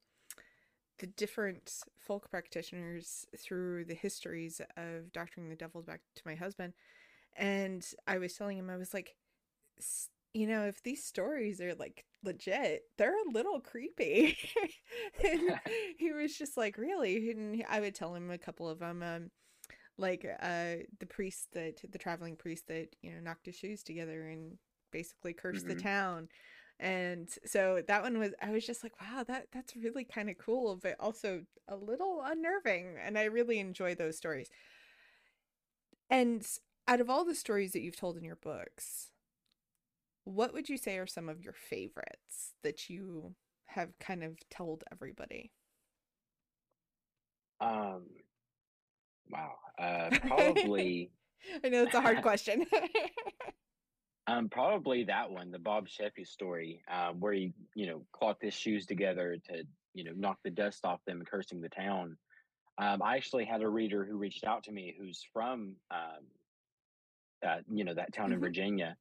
the 1.00 1.08
different 1.08 1.72
folk 1.98 2.30
practitioners 2.30 3.26
through 3.38 3.86
the 3.86 3.94
histories 3.96 4.62
of 4.78 5.12
doctoring 5.12 5.50
the 5.50 5.56
devil 5.56 5.82
back 5.82 6.02
to 6.16 6.22
my 6.26 6.36
husband 6.36 6.74
and 7.38 7.86
i 8.08 8.18
was 8.18 8.34
telling 8.34 8.58
him 8.58 8.70
i 8.70 8.78
was 8.78 8.94
like 8.94 9.16
"S- 9.80 10.10
you 10.34 10.48
know 10.48 10.66
if 10.66 10.84
these 10.84 11.04
stories 11.06 11.62
are 11.62 11.76
like 11.76 12.06
legit 12.24 12.84
they're 12.98 13.16
a 13.18 13.32
little 13.32 13.60
creepy. 13.62 14.38
And 15.24 15.60
he 15.98 16.12
was 16.14 16.38
just 16.38 16.58
like 16.58 16.78
really? 16.78 17.32
And 17.32 17.64
i 17.70 17.80
would 17.80 17.96
tell 17.96 18.16
him 18.16 18.32
a 18.32 18.38
couple 18.38 18.70
of 18.70 18.80
them 18.80 19.04
um 19.04 19.32
like 19.98 20.26
uh 20.42 20.76
the 21.00 21.06
priest 21.08 21.50
that 21.54 21.82
the 21.92 21.98
traveling 21.98 22.36
priest 22.36 22.68
that 22.68 22.88
you 23.02 23.12
know 23.12 23.20
knocked 23.22 23.46
his 23.46 23.56
shoes 23.56 23.84
together 23.84 24.28
and 24.28 24.58
basically 24.92 25.34
cursed 25.34 25.68
the 25.68 25.76
hmm 25.76 25.76
town. 25.76 26.30
And 26.80 27.30
so 27.46 27.82
that 27.88 28.04
one 28.04 28.18
was 28.20 28.34
I 28.42 28.52
was 28.52 28.66
just 28.66 28.84
like 28.84 28.94
wow 29.02 29.24
that 29.28 29.48
that's 29.54 29.76
really 29.76 30.04
kind 30.04 30.30
of 30.30 30.38
cool 30.38 30.80
but 30.82 30.96
also 31.00 31.44
a 31.68 31.76
little 31.76 32.22
unnerving 32.26 32.98
and 33.02 33.18
I 33.18 33.26
really 33.26 33.60
enjoy 33.60 33.96
those 33.96 34.18
stories. 34.18 34.50
And 36.10 36.46
out 36.88 37.02
of 37.02 37.10
all 37.10 37.26
the 37.26 37.36
stories 37.36 37.74
that 37.74 37.82
you've 37.82 37.98
told 37.98 38.18
in 38.18 38.24
your 38.24 38.36
books 38.38 39.12
what 40.26 40.54
would 40.54 40.70
you 40.70 40.78
say 40.78 40.98
are 40.98 41.08
some 41.08 41.30
of 41.30 41.42
your 41.42 41.54
favorites 41.54 42.54
that 42.64 42.90
you 42.90 43.36
have 43.68 43.98
kind 44.00 44.24
of 44.24 44.38
told 44.50 44.84
everybody? 44.92 45.52
Um 47.60 48.06
wow 49.30 49.56
uh 49.80 50.12
probably. 50.26 51.12
I 51.64 51.70
know 51.70 51.84
it's 51.84 51.96
a 51.96 52.02
hard 52.02 52.22
question 52.22 52.66
Um, 54.28 54.50
probably 54.50 55.06
that 55.06 55.32
one, 55.32 55.52
the 55.52 55.60
Bob 55.60 55.88
Sheffey 55.88 56.26
story, 56.26 56.84
um, 56.90 57.20
where 57.20 57.34
he, 57.34 57.54
you 57.76 57.88
know, 57.88 58.06
clocked 58.14 58.44
his 58.44 58.54
shoes 58.54 58.86
together 58.86 59.38
to, 59.46 59.64
you 59.94 60.04
know, 60.06 60.14
knock 60.16 60.40
the 60.44 60.52
dust 60.52 60.86
off 60.86 61.04
them, 61.06 61.24
cursing 61.26 61.62
the 61.62 61.70
town. 61.70 62.18
Um, 62.78 63.02
I 63.02 63.18
actually 63.18 63.46
had 63.46 63.62
a 63.62 63.70
reader 63.70 64.06
who 64.06 64.18
reached 64.18 64.46
out 64.46 64.64
to 64.64 64.72
me 64.72 64.96
who's 64.98 65.24
from, 65.34 65.78
um, 65.92 66.28
uh, 67.46 67.60
you 67.70 67.84
know, 67.84 67.94
that 67.96 68.14
town 68.14 68.32
in 68.34 68.40
hmm 68.40 68.40
Virginia, 68.40 68.98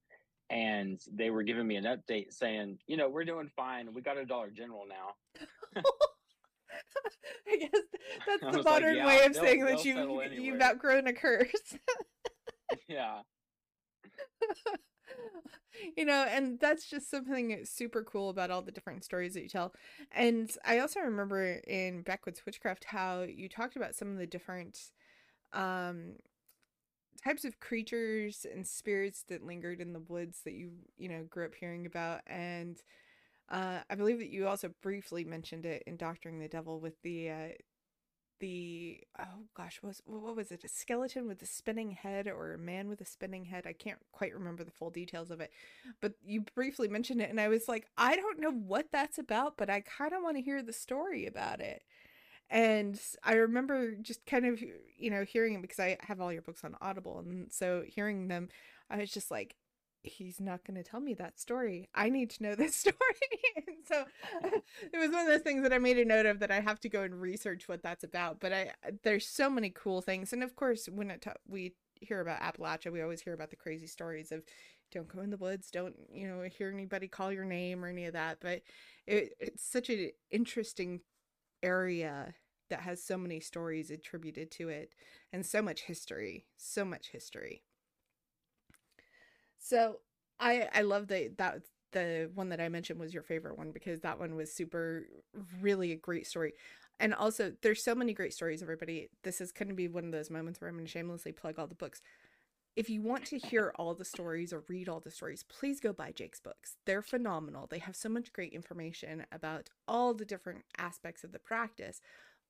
and 0.50 1.00
they 1.12 1.31
were 1.31 1.45
giving 1.45 1.67
me 1.67 1.76
an 1.76 1.85
update 1.85 2.33
saying, 2.33 2.79
you 2.87 2.97
know, 2.97 3.09
we're 3.09 3.25
doing 3.25 3.49
fine. 3.57 3.95
We 3.95 4.02
got 4.02 4.19
a 4.19 4.26
Dollar 4.26 4.50
General 4.50 4.87
now. 4.88 5.14
I 7.49 7.56
guess 7.56 7.70
that's 8.26 8.42
I 8.42 8.50
the 8.50 8.58
was 8.58 8.66
like, 8.66 8.82
modern 8.82 8.96
yeah, 8.96 9.06
way 9.06 9.25
of 9.25 9.34
saying 9.34 9.64
that 9.64 9.84
you've 9.84 9.96
settle 9.96 10.22
you've 10.32 10.61
outgrown 10.61 11.06
a 11.06 11.12
curse. 11.12 11.76
Yeah. 12.88 13.22
you 15.96 16.04
know, 16.04 16.26
and 16.28 16.58
that's 16.61 16.88
just 16.88 17.11
something 17.11 17.64
super 17.64 18.02
cool 18.02 18.30
about 18.30 18.50
all 18.50 18.62
the 18.62 18.72
different 18.72 19.04
stories 19.04 19.34
that 19.34 19.42
you 19.42 19.49
tell. 19.49 19.72
And 20.12 20.50
I 20.64 20.78
also 20.78 21.00
remember 21.00 21.61
in 21.66 22.02
Backwoods 22.02 22.44
Witchcraft 22.44 22.84
how 22.84 23.22
you 23.22 23.49
talked 23.49 23.76
about 23.76 23.94
some 23.94 24.11
of 24.12 24.18
the 24.18 24.26
different 24.26 24.78
um 25.52 26.14
types 27.22 27.44
of 27.44 27.61
creatures 27.61 28.46
and 28.52 28.66
spirits 28.66 29.25
that 29.28 29.44
lingered 29.44 29.80
in 29.80 29.92
the 29.92 30.00
woods 30.00 30.40
that 30.44 30.54
you, 30.54 30.72
you 30.96 31.08
know, 31.08 31.25
grew 31.30 31.44
up 31.44 31.54
hearing 31.54 31.87
about 31.87 32.20
and 32.26 32.78
uh 33.52 33.80
I 33.90 33.97
believe 33.97 34.21
that 34.21 34.30
you 34.30 34.49
also 34.49 34.71
briefly 34.82 35.25
mentioned 35.25 35.66
it 35.66 35.85
in 35.87 35.97
Doctoring 35.99 36.40
the 36.40 36.49
Devil 36.49 36.80
with 36.80 37.02
the 37.02 37.30
uh 37.30 37.49
the 38.40 39.00
oh 39.21 39.47
gosh 39.56 39.78
what 39.82 39.88
was 39.90 40.02
what 40.06 40.37
was 40.37 40.52
it? 40.52 40.64
A 40.64 40.68
skeleton 40.68 41.28
with 41.28 41.42
a 41.42 41.47
spinning 41.47 41.92
head 41.92 42.26
or 42.28 42.54
a 42.54 42.59
man 42.59 42.88
with 42.88 43.00
a 43.00 43.04
spinning 43.06 43.44
head? 43.47 43.66
I 43.66 43.73
can't 43.73 43.99
quite 44.12 44.35
remember 44.35 44.64
the 44.64 44.73
full 44.73 44.90
details 44.90 45.30
of 45.30 45.40
it 45.40 45.52
but 46.00 46.14
you 46.25 46.44
briefly 46.56 46.88
mentioned 46.88 47.21
it 47.23 47.30
and 47.30 47.40
i 47.40 47.49
was 47.49 47.68
like 47.68 47.87
i 47.99 48.16
don't 48.16 48.40
know 48.40 48.52
what 48.52 48.88
that's 48.92 49.18
about 49.18 49.56
but 49.56 49.71
i 49.71 49.80
kind 49.80 50.12
of 50.12 50.23
want 50.23 50.37
to 50.37 50.42
hear 50.42 50.62
the 50.62 50.73
story 50.73 51.26
about 51.26 51.61
it. 51.61 51.82
And 52.50 53.00
i 53.25 53.35
remember 53.35 53.92
just 53.97 54.26
kind 54.26 54.47
of 54.47 54.61
you 54.62 55.11
know 55.11 55.25
hearing 55.25 55.54
it 55.54 55.62
because 55.62 55.80
i 55.80 55.97
have 56.00 56.21
all 56.21 56.32
your 56.32 56.42
books 56.42 56.64
on 56.64 56.76
audible 56.82 57.18
and 57.21 57.52
so 57.52 57.82
hearing 57.87 58.28
them 58.28 58.49
i 58.90 58.99
was 58.99 59.11
just 59.11 59.30
like 59.30 59.56
he's 60.02 60.40
not 60.40 60.64
going 60.64 60.82
to 60.82 60.88
tell 60.88 61.00
me 61.00 61.14
that 61.14 61.38
story. 61.38 61.88
I 61.94 62.09
need 62.09 62.30
to 62.30 62.42
know 62.42 62.54
this 62.54 62.75
story. 62.85 62.94
and 63.56 63.76
so 63.87 64.04
it 64.92 64.99
was 64.99 65.11
one 65.11 65.23
of 65.23 65.26
those 65.28 65.42
things 65.42 65.62
that 65.62 65.73
I 65.73 65.78
made 65.78 65.99
a 65.99 66.04
note 66.04 66.26
of 66.26 66.40
that 66.40 66.50
I 66.50 66.61
have 66.61 66.80
to 66.80 66.88
go 66.88 67.02
and 67.02 67.21
research 67.21 67.68
what 67.68 67.82
that's 67.82 68.04
about. 68.04 68.40
But 68.40 68.52
I 68.52 68.73
there's 69.02 69.26
so 69.26 69.49
many 69.49 69.71
cool 69.71 70.00
things, 70.00 70.32
and 70.32 70.42
of 70.42 70.56
course, 70.56 70.88
when 70.92 71.11
it 71.11 71.23
ta- 71.23 71.35
we 71.49 71.75
hear 72.00 72.21
about 72.21 72.40
Appalachia, 72.40 72.92
we 72.92 73.02
always 73.02 73.23
hear 73.23 73.32
about 73.35 73.50
the 73.50 73.56
crazy 73.56 73.87
stories 73.87 74.32
of 74.32 74.42
don't 74.90 75.09
go 75.09 75.21
in 75.21 75.30
the 75.30 75.37
woods, 75.37 75.71
don't 75.71 75.94
you 76.12 76.28
know 76.28 76.42
hear 76.42 76.71
anybody 76.71 77.09
call 77.09 77.32
your 77.32 77.44
name 77.44 77.85
or 77.85 77.88
any 77.88 78.06
of 78.06 78.12
that. 78.14 78.38
But 78.40 78.62
it, 79.06 79.35
it's 79.40 79.64
such 79.64 79.88
an 79.88 80.11
interesting 80.30 81.00
area 81.62 82.35
that 82.71 82.80
has 82.80 83.02
so 83.02 83.18
many 83.18 83.38
stories 83.38 83.90
attributed 83.90 84.50
to 84.50 84.68
it 84.68 84.94
and 85.32 85.44
so 85.44 85.61
much 85.61 85.82
history, 85.82 86.47
so 86.56 86.85
much 86.85 87.09
history. 87.11 87.62
So 89.62 90.00
I 90.40 90.69
I 90.75 90.83
love 90.83 91.09
that 91.09 91.38
that 91.38 91.62
the 91.92 92.31
one 92.35 92.49
that 92.50 92.61
I 92.61 92.69
mentioned 92.69 92.99
was 92.99 93.14
your 93.14 93.23
favorite 93.23 93.59
one 93.59 93.71
because 93.71 94.00
that 94.00 94.19
one 94.19 94.35
was 94.35 94.52
super 94.52 95.04
really 95.61 95.92
a 95.92 95.97
great 95.97 96.26
story. 96.26 96.54
And 97.00 97.14
also 97.14 97.52
there's 97.62 97.83
so 97.85 97.95
many 97.95 98.14
great 98.14 98.35
stories 98.35 98.62
everybody. 98.62 99.09
This 99.23 99.40
is 99.40 99.52
to 99.52 99.75
be 99.75 99.88
one 99.88 100.04
of 100.07 100.12
those 100.12 100.31
moments 100.31 100.61
where 100.61 100.69
I'm 100.69 100.76
going 100.76 100.87
to 100.87 100.90
shamelessly 100.90 101.33
plug 101.33 101.59
all 101.59 101.69
the 101.69 101.75
books. 101.76 102.02
If 102.76 102.90
you 102.90 103.02
want 103.02 103.26
to 103.26 103.38
hear 103.38 103.73
all 103.76 103.95
the 103.95 104.04
stories 104.04 104.52
or 104.52 104.64
read 104.69 104.88
all 104.88 105.00
the 105.00 105.11
stories, 105.11 105.45
please 105.45 105.81
go 105.81 105.92
buy 105.92 106.12
Jake's 106.12 106.40
books. 106.40 106.76
They're 106.87 107.02
phenomenal. 107.02 107.66
They 107.66 107.81
have 107.81 107.97
so 107.97 108.09
much 108.11 108.33
great 108.33 108.52
information 108.54 109.26
about 109.33 109.71
all 109.88 110.14
the 110.14 110.25
different 110.25 110.64
aspects 110.78 111.25
of 111.25 111.33
the 111.33 111.40
practice, 111.40 112.00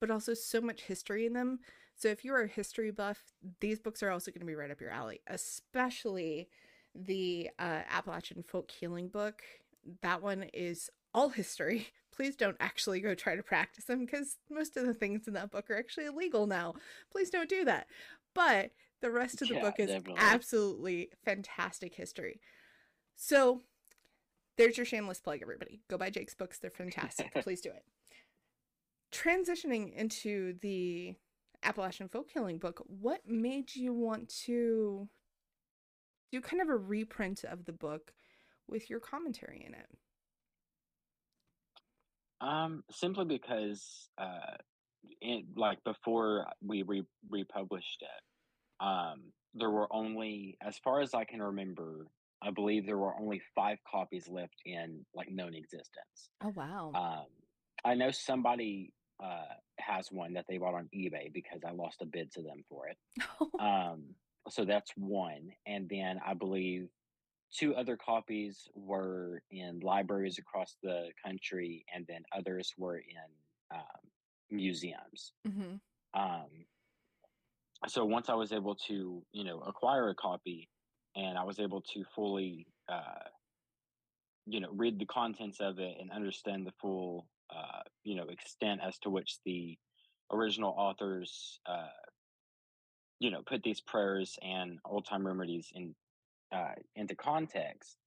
but 0.00 0.10
also 0.10 0.34
so 0.34 0.60
much 0.60 0.82
history 0.82 1.26
in 1.26 1.34
them. 1.34 1.60
So 1.96 2.08
if 2.08 2.24
you're 2.24 2.42
a 2.42 2.48
history 2.48 2.92
buff, 2.92 3.20
these 3.60 3.80
books 3.80 4.02
are 4.02 4.10
also 4.10 4.30
going 4.30 4.40
to 4.40 4.46
be 4.46 4.54
right 4.56 4.70
up 4.70 4.80
your 4.80 4.90
alley, 4.90 5.20
especially 5.26 6.48
the 6.94 7.50
uh, 7.58 7.82
Appalachian 7.90 8.42
folk 8.42 8.70
healing 8.70 9.08
book. 9.08 9.42
That 10.02 10.22
one 10.22 10.44
is 10.52 10.90
all 11.14 11.30
history. 11.30 11.88
Please 12.14 12.36
don't 12.36 12.56
actually 12.60 13.00
go 13.00 13.14
try 13.14 13.36
to 13.36 13.42
practice 13.42 13.84
them 13.84 14.00
because 14.04 14.36
most 14.50 14.76
of 14.76 14.86
the 14.86 14.92
things 14.94 15.26
in 15.26 15.32
that 15.34 15.50
book 15.50 15.70
are 15.70 15.78
actually 15.78 16.06
illegal 16.06 16.46
now. 16.46 16.74
Please 17.10 17.30
don't 17.30 17.48
do 17.48 17.64
that. 17.64 17.86
But 18.34 18.72
the 19.00 19.10
rest 19.10 19.40
of 19.40 19.48
the 19.48 19.54
Yeah, 19.54 19.62
book 19.62 19.76
is 19.78 19.88
definitely. 19.88 20.16
absolutely 20.18 21.10
fantastic 21.24 21.94
history. 21.94 22.40
So 23.16 23.62
there's 24.58 24.76
your 24.76 24.84
shameless 24.86 25.20
plug, 25.20 25.40
everybody. 25.42 25.80
Go 25.88 25.96
buy 25.96 26.10
Jake's 26.10 26.34
books. 26.34 26.58
They're 26.58 26.70
fantastic. 26.70 27.32
Please 27.42 27.62
do 27.62 27.70
it. 27.70 27.84
Transitioning 29.10 29.94
into 29.94 30.54
the 30.60 31.14
Appalachian 31.62 32.08
folk 32.08 32.28
healing 32.32 32.58
book, 32.58 32.82
what 32.86 33.20
made 33.26 33.74
you 33.74 33.92
want 33.92 34.28
to 34.44 35.08
do 36.32 36.40
kind 36.40 36.62
of 36.62 36.68
a 36.68 36.76
reprint 36.76 37.44
of 37.44 37.64
the 37.66 37.72
book 37.72 38.12
with 38.66 38.88
your 38.90 38.98
commentary 38.98 39.64
in 39.66 39.74
it? 39.74 39.86
Um, 42.40 42.82
simply 42.90 43.26
because, 43.26 44.08
uh, 44.18 44.56
in, 45.20 45.44
like 45.56 45.84
before 45.84 46.46
we 46.60 46.82
re 46.82 47.04
republished 47.30 48.02
it, 48.02 48.84
um, 48.84 49.20
there 49.54 49.70
were 49.70 49.86
only, 49.92 50.56
as 50.60 50.78
far 50.78 51.00
as 51.00 51.14
I 51.14 51.24
can 51.24 51.40
remember, 51.40 52.06
I 52.42 52.50
believe 52.50 52.86
there 52.86 52.98
were 52.98 53.14
only 53.20 53.40
five 53.54 53.78
copies 53.88 54.26
left 54.28 54.56
in 54.64 55.04
like 55.14 55.30
known 55.30 55.54
existence. 55.54 56.30
Oh 56.42 56.52
wow. 56.56 56.92
Um, 56.94 57.26
I 57.84 57.94
know 57.94 58.10
somebody 58.10 58.92
uh 59.22 59.54
has 59.78 60.08
one 60.10 60.32
that 60.32 60.46
they 60.48 60.58
bought 60.58 60.74
on 60.74 60.88
eBay 60.94 61.32
because 61.32 61.60
I 61.66 61.72
lost 61.72 62.02
a 62.02 62.06
bid 62.06 62.32
to 62.32 62.42
them 62.42 62.64
for 62.68 62.88
it. 62.88 62.96
Um, 63.60 64.14
so 64.48 64.64
that's 64.64 64.90
one, 64.96 65.50
and 65.66 65.88
then 65.88 66.20
I 66.26 66.34
believe 66.34 66.88
two 67.52 67.74
other 67.74 67.96
copies 67.96 68.68
were 68.74 69.42
in 69.50 69.80
libraries 69.80 70.38
across 70.38 70.76
the 70.82 71.10
country, 71.24 71.84
and 71.94 72.06
then 72.08 72.22
others 72.36 72.72
were 72.76 72.98
in 72.98 73.30
um, 73.74 74.10
museums. 74.50 75.32
hmm 75.46 75.76
Um, 76.14 76.66
so 77.88 78.04
once 78.04 78.28
I 78.28 78.34
was 78.34 78.52
able 78.52 78.76
to, 78.88 79.22
you 79.32 79.44
know, 79.44 79.60
acquire 79.60 80.08
a 80.10 80.14
copy, 80.14 80.68
and 81.16 81.36
I 81.36 81.44
was 81.44 81.58
able 81.58 81.80
to 81.94 82.04
fully, 82.14 82.66
uh, 82.88 83.28
you 84.46 84.60
know, 84.60 84.70
read 84.72 84.98
the 84.98 85.06
contents 85.06 85.60
of 85.60 85.78
it 85.78 85.96
and 86.00 86.10
understand 86.10 86.66
the 86.66 86.72
full, 86.80 87.28
uh, 87.50 87.82
you 88.04 88.14
know, 88.14 88.28
extent 88.28 88.80
as 88.82 88.98
to 89.00 89.10
which 89.10 89.38
the 89.44 89.78
original 90.30 90.74
authors, 90.76 91.60
uh, 91.66 91.88
you 93.22 93.30
know, 93.30 93.42
put 93.42 93.62
these 93.64 93.80
prayers 93.82 94.38
and 94.42 94.80
old 94.84 95.06
time 95.06 95.26
remedies 95.26 95.70
in 95.74 95.96
uh, 96.52 96.74
into 96.96 97.16
context. 97.16 97.98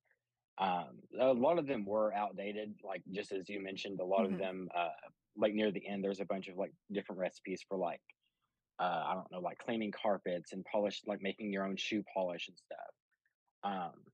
Um, 0.59 1.01
a 1.19 1.33
lot 1.33 1.59
of 1.59 1.67
them 1.67 1.85
were 1.85 2.13
outdated, 2.13 2.75
like 2.83 3.03
just 3.11 3.31
as 3.31 3.49
you 3.49 3.61
mentioned. 3.61 3.99
A 4.01 4.05
lot 4.05 4.25
of 4.25 4.37
Mhm. 4.37 4.37
them, 4.37 4.69
uh, 4.75 4.89
like 5.37 5.53
near 5.53 5.71
the 5.71 5.87
end, 5.87 6.03
there's 6.03 6.21
a 6.21 6.25
bunch 6.25 6.49
of 6.49 6.57
like 6.57 6.73
different 6.91 7.19
recipes 7.19 7.63
for 7.67 7.77
like 7.77 8.01
uh, 8.79 9.05
I 9.07 9.15
don't 9.15 9.31
know, 9.31 9.41
like 9.41 9.59
cleaning 9.59 9.91
carpets 9.91 10.53
and 10.53 10.65
polish, 10.71 11.03
like 11.07 11.21
making 11.21 11.53
your 11.53 11.65
own 11.65 11.77
shoe 11.77 12.03
polish 12.13 12.49
and 12.49 12.57
stuff. 12.57 12.91
Um, 13.63 14.05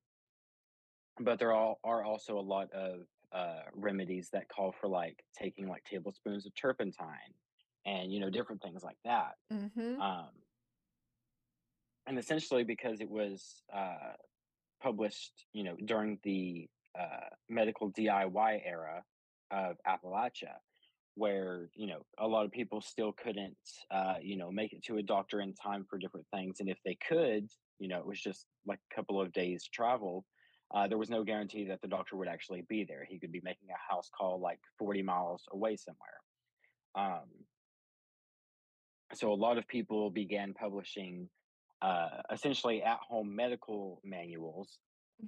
but 1.19 1.39
there 1.39 1.51
all 1.53 1.79
are 1.83 2.03
also 2.03 2.39
a 2.39 2.41
lot 2.41 2.71
of 2.71 3.01
uh, 3.31 3.63
remedies 3.73 4.29
that 4.33 4.49
call 4.49 4.71
for 4.71 4.87
like 4.87 5.23
taking 5.37 5.67
like 5.67 5.83
tablespoons 5.83 6.45
of 6.45 6.53
turpentine 6.55 7.33
and 7.85 8.11
you 8.11 8.19
know 8.19 8.29
different 8.29 8.61
things 8.61 8.83
like 8.83 8.97
that. 9.05 9.35
hmm 9.49 10.01
Um, 10.01 10.31
and 12.07 12.17
essentially 12.17 12.63
because 12.63 13.01
it 13.01 13.09
was 13.09 13.63
uh, 13.73 14.13
published, 14.81 15.45
you 15.53 15.63
know, 15.63 15.75
during 15.85 16.19
the 16.23 16.67
uh, 16.99 17.29
medical 17.49 17.91
DIY 17.91 18.61
era 18.65 19.03
of 19.51 19.77
Appalachia, 19.87 20.55
where 21.15 21.69
you 21.75 21.87
know 21.87 22.01
a 22.17 22.27
lot 22.27 22.45
of 22.45 22.51
people 22.51 22.81
still 22.81 23.11
couldn't, 23.11 23.55
uh, 23.91 24.15
you 24.21 24.37
know, 24.37 24.51
make 24.51 24.73
it 24.73 24.83
to 24.83 24.97
a 24.97 25.03
doctor 25.03 25.41
in 25.41 25.53
time 25.53 25.85
for 25.89 25.97
different 25.97 26.25
things, 26.33 26.59
and 26.59 26.69
if 26.69 26.77
they 26.85 26.97
could, 27.07 27.47
you 27.79 27.87
know, 27.87 27.99
it 27.99 28.05
was 28.05 28.19
just 28.19 28.45
like 28.65 28.79
a 28.91 28.95
couple 28.95 29.21
of 29.21 29.31
days 29.33 29.67
travel. 29.71 30.25
Uh, 30.73 30.87
there 30.87 30.97
was 30.97 31.09
no 31.09 31.21
guarantee 31.21 31.65
that 31.65 31.81
the 31.81 31.87
doctor 31.87 32.15
would 32.15 32.29
actually 32.29 32.63
be 32.69 32.85
there. 32.85 33.05
He 33.05 33.19
could 33.19 33.31
be 33.31 33.41
making 33.43 33.67
a 33.69 33.93
house 33.93 34.09
call 34.17 34.39
like 34.39 34.59
40 34.79 35.01
miles 35.01 35.43
away 35.51 35.75
somewhere. 35.75 36.21
Um, 36.95 37.27
so 39.13 39.33
a 39.33 39.35
lot 39.35 39.57
of 39.57 39.67
people 39.67 40.09
began 40.09 40.53
publishing 40.53 41.27
uh, 41.81 42.21
essentially 42.31 42.83
at-home 42.83 43.35
medical 43.35 44.01
manuals 44.03 44.79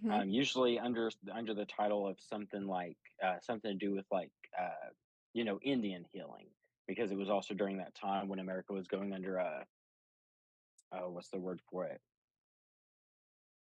hmm 0.01 0.11
um, 0.11 0.27
usually 0.27 0.79
under 0.79 1.11
under 1.31 1.53
the 1.53 1.65
title 1.65 2.07
of 2.07 2.17
something 2.19 2.65
like 2.65 2.97
uh, 3.23 3.35
something 3.41 3.77
to 3.77 3.85
do 3.85 3.93
with 3.93 4.05
like 4.11 4.31
uh, 4.59 4.89
you 5.33 5.43
know 5.43 5.59
Indian 5.61 6.03
healing 6.11 6.47
because 6.87 7.11
it 7.11 7.17
was 7.17 7.29
also 7.29 7.53
during 7.53 7.77
that 7.77 7.93
time 7.93 8.27
when 8.27 8.39
America 8.39 8.73
was 8.73 8.87
going 8.87 9.13
under 9.13 9.37
a 9.37 9.65
uh, 10.91 11.09
what's 11.09 11.29
the 11.29 11.37
word 11.37 11.61
for 11.69 11.85
it 11.85 12.01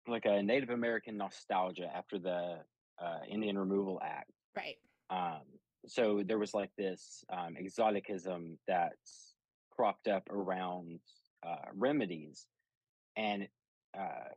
like 0.07 0.25
a 0.27 0.43
Native 0.43 0.71
American 0.71 1.17
nostalgia 1.17 1.91
after 1.95 2.19
the 2.19 2.59
uh, 3.03 3.19
Indian 3.29 3.59
Removal 3.59 4.01
Act. 4.05 4.31
Right. 4.57 4.77
Um, 5.11 5.43
so 5.87 6.23
there 6.27 6.39
was 6.39 6.55
like 6.55 6.71
this 6.77 7.25
um, 7.31 7.57
exoticism 7.59 8.59
that's 8.67 9.35
cropped 9.71 10.09
up 10.09 10.29
around 10.31 11.01
uh, 11.47 11.71
remedies 11.75 12.47
and 13.17 13.49
uh, 13.97 14.29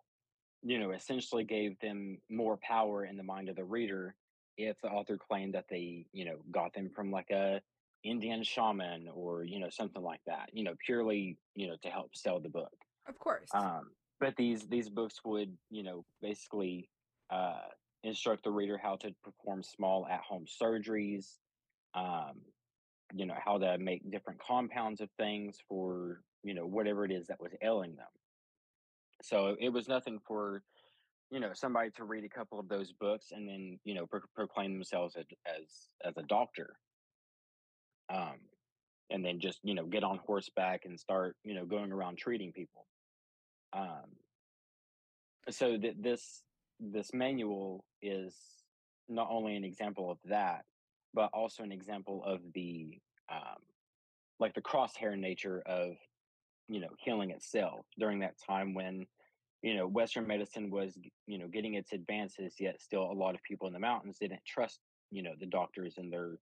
you 0.64 0.80
know, 0.80 0.92
essentially 0.92 1.44
gave 1.44 1.80
them 1.80 2.20
more 2.30 2.58
power 2.58 3.06
in 3.06 3.18
the 3.18 3.24
mind 3.24 3.50
of 3.50 3.56
the 3.56 3.64
reader 3.64 4.16
if 4.58 4.76
the 4.82 4.90
author 4.90 5.18
claimed 5.18 5.54
that 5.54 5.66
they, 5.70 6.06
you 6.14 6.26
know, 6.26 6.38
got 6.52 6.74
them 6.74 6.90
from 6.90 7.12
like 7.12 7.30
a 7.30 7.62
Indian 8.04 8.44
shaman 8.44 9.08
or, 9.14 9.44
you 9.44 9.60
know, 9.60 9.70
something 9.70 10.02
like 10.02 10.22
that, 10.26 10.50
you 10.54 10.64
know, 10.64 10.74
purely, 10.84 11.38
you 11.56 11.68
know, 11.68 11.76
to 11.84 11.90
help 11.90 12.16
sell 12.16 12.40
the 12.40 12.50
book. 12.50 12.74
Of 13.08 13.20
course. 13.20 13.50
Um, 13.54 13.92
but 14.20 14.36
these 14.36 14.68
these 14.68 14.90
books 14.90 15.22
would, 15.24 15.56
you 15.70 15.84
know, 15.84 16.06
basically 16.22 16.90
uh, 17.30 17.68
instruct 18.04 18.44
the 18.44 18.52
reader 18.52 18.78
how 18.78 18.96
to 18.98 19.14
perform 19.24 19.62
small 19.62 20.08
at-home 20.08 20.46
surgeries, 20.62 21.38
um, 21.94 22.42
you 23.14 23.26
know, 23.26 23.36
how 23.44 23.58
to 23.60 23.78
make 23.78 24.10
different 24.12 24.40
compounds 24.40 25.02
of 25.02 25.10
things 25.18 25.58
for, 25.70 26.22
you 26.44 26.56
know, 26.56 26.66
whatever 26.66 27.06
it 27.06 27.12
is 27.12 27.28
that 27.28 27.40
was 27.40 27.52
ailing 27.62 27.96
them. 27.96 28.08
So 29.22 29.56
it 29.60 29.70
was 29.70 29.88
nothing 29.88 30.20
for 30.26 30.64
you 31.30 31.40
know 31.40 31.52
somebody 31.54 31.90
to 31.92 32.06
read 32.06 32.24
a 32.24 32.30
couple 32.30 32.60
of 32.60 32.70
those 32.70 32.94
books 32.94 33.28
and 33.32 33.48
then 33.48 33.80
you 33.84 33.94
know 33.94 34.06
pro- 34.08 34.22
proclaim 34.36 34.74
themselves 34.74 35.16
as 35.16 35.26
as 35.46 35.90
as 36.06 36.18
a 36.18 36.24
doctor. 36.24 36.78
Um 38.10 38.38
and 39.10 39.24
then 39.24 39.40
just 39.40 39.60
you 39.64 39.74
know 39.74 39.86
get 39.86 40.04
on 40.04 40.20
horseback 40.26 40.86
and 40.86 41.00
start 41.00 41.36
you 41.44 41.54
know 41.54 41.66
going 41.66 41.92
around 41.92 42.18
treating 42.18 42.52
people. 42.52 42.86
Um 43.74 44.16
so 45.50 45.78
that 45.78 46.02
this 46.02 46.44
this 46.80 47.14
manual 47.14 47.84
is 48.02 48.36
not 49.10 49.28
only 49.32 49.56
an 49.56 49.64
example 49.64 50.12
of 50.12 50.18
that 50.26 50.64
but 51.14 51.30
also 51.34 51.64
an 51.64 51.72
example 51.72 52.24
of 52.26 52.40
the 52.54 53.00
um 53.32 53.62
like 54.40 54.54
the 54.54 54.62
crosshair 54.62 55.18
nature 55.18 55.64
of 55.66 55.96
you 56.68 56.80
know 56.80 56.90
healing 57.00 57.32
itself 57.32 57.86
during 57.98 58.20
that 58.20 58.36
time 58.46 58.74
when 58.74 59.06
you 59.62 59.76
know, 59.76 59.88
Western 59.88 60.28
medicine 60.28 60.70
was, 60.70 60.98
you 61.26 61.38
know, 61.38 61.48
getting 61.48 61.74
its 61.74 61.94
advances, 61.94 62.56
yet 62.60 62.82
still 62.82 63.04
a 63.04 63.14
lot 63.14 63.36
of 63.36 63.44
people 63.44 63.68
in 63.68 63.74
the 63.74 63.80
mountains 63.80 64.18
didn't 64.20 64.42
trust, 64.46 64.80
you 65.12 65.24
know, 65.24 65.34
the 65.40 65.46
doctors 65.46 65.96
and 65.98 66.12
their, 66.12 66.38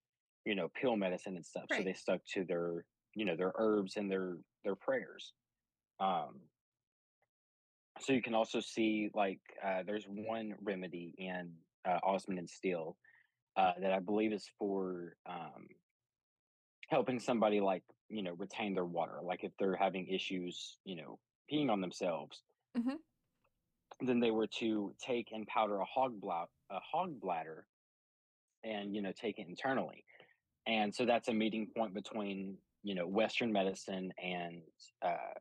you 0.46 0.56
know, 0.56 0.70
pill 0.80 0.96
medicine 0.96 1.36
and 1.36 1.46
stuff. 1.46 1.64
So 1.72 1.82
they 1.84 1.94
stuck 1.94 2.20
to 2.34 2.44
their, 2.44 2.86
you 3.16 3.26
know, 3.26 3.36
their 3.36 3.54
herbs 3.58 3.96
and 3.96 4.12
their 4.12 4.38
their 4.64 4.76
prayers. 4.76 5.34
Um, 6.00 6.42
so 8.00 8.12
you 8.12 8.22
can 8.22 8.36
also 8.36 8.60
see 8.60 9.10
like 9.14 9.40
uh, 9.66 9.84
there's 9.86 10.06
one 10.06 10.56
remedy 10.62 11.16
in 11.18 11.52
uh, 11.88 12.00
Osmond 12.04 12.40
and 12.40 12.50
Steel 12.50 12.98
uh, 13.56 13.72
that 13.80 13.94
I 13.94 14.00
believe 14.00 14.34
is 14.34 14.46
for 14.60 15.16
um, 15.28 15.68
helping 16.90 17.20
somebody 17.20 17.62
like 17.62 17.84
you 18.10 18.24
know 18.24 18.34
retain 18.34 18.74
their 18.74 18.86
water. 18.86 19.20
Like 19.24 19.44
if 19.44 19.52
they're 19.60 19.76
having 19.76 20.08
issues, 20.08 20.78
you 20.86 20.96
know, 20.96 21.20
peeing 21.52 21.70
on 21.70 21.82
themselves, 21.82 22.42
hmm 22.76 22.96
then 24.02 24.20
they 24.20 24.32
were 24.32 24.48
to 24.48 24.94
take 25.00 25.30
and 25.32 25.48
powder 25.48 25.78
a 25.80 25.86
hog 25.86 26.20
bladder, 26.20 26.50
a 26.70 26.80
hog 26.80 27.20
bladder, 27.20 27.66
and 28.64 28.96
you 28.96 29.02
know 29.02 29.12
take 29.14 29.40
it 29.40 29.48
internally. 29.48 30.04
And 30.68 30.94
so 30.94 31.06
that's 31.06 31.28
a 31.30 31.34
meeting 31.34 31.68
point 31.76 31.94
between 31.94 32.58
you 32.84 32.96
know 32.96 33.08
Western 33.08 33.52
medicine 33.52 34.12
and 34.22 34.62
uh, 35.02 35.34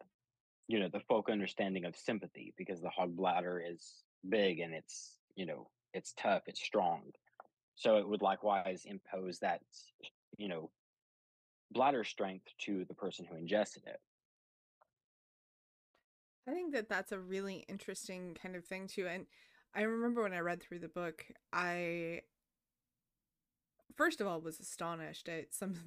you 0.68 0.78
know 0.80 0.88
the 0.92 1.00
folk 1.00 1.30
understanding 1.30 1.84
of 1.84 1.96
sympathy 1.96 2.54
because 2.56 2.80
the 2.80 2.90
hog 2.90 3.16
bladder 3.16 3.62
is 3.66 4.04
big 4.28 4.60
and 4.60 4.74
it's 4.74 5.18
you 5.36 5.46
know 5.46 5.68
it's 5.94 6.12
tough, 6.18 6.42
it's 6.46 6.62
strong. 6.62 7.02
So 7.76 7.96
it 7.96 8.08
would 8.08 8.22
likewise 8.22 8.82
impose 8.86 9.38
that 9.40 9.60
you 10.36 10.48
know 10.48 10.70
bladder 11.74 12.04
strength 12.04 12.46
to 12.60 12.84
the 12.86 12.94
person 12.94 13.26
who 13.26 13.36
ingested 13.36 13.84
it. 13.86 14.00
I 16.48 16.52
think 16.52 16.72
that 16.74 16.88
that's 16.88 17.12
a 17.12 17.18
really 17.18 17.64
interesting 17.68 18.36
kind 18.40 18.56
of 18.56 18.64
thing 18.64 18.86
too. 18.86 19.06
And 19.06 19.26
I 19.74 19.82
remember 19.82 20.22
when 20.22 20.34
I 20.34 20.40
read 20.40 20.62
through 20.62 20.80
the 20.80 20.88
book, 20.88 21.24
I 21.52 22.22
first 23.96 24.20
of 24.20 24.26
all 24.26 24.40
was 24.40 24.60
astonished 24.60 25.28
at 25.28 25.54
some 25.54 25.70
of 25.70 25.84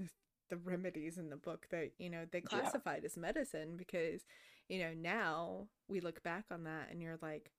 the, 0.50 0.58
remedies 0.64 1.18
in 1.18 1.30
the 1.30 1.36
book 1.36 1.68
that, 1.72 1.92
you 1.98 2.10
know, 2.10 2.26
they 2.32 2.42
Yeah, 2.52 2.60
classified 2.62 3.04
as 3.04 3.18
medicine 3.18 3.76
because, 3.78 4.26
you 4.70 4.80
know, 4.80 4.94
now 4.94 5.68
we 5.90 6.00
look 6.00 6.24
back 6.24 6.46
on 6.52 6.64
that 6.64 6.88
and 6.90 7.02
you're 7.02 7.20
like, 7.22 7.52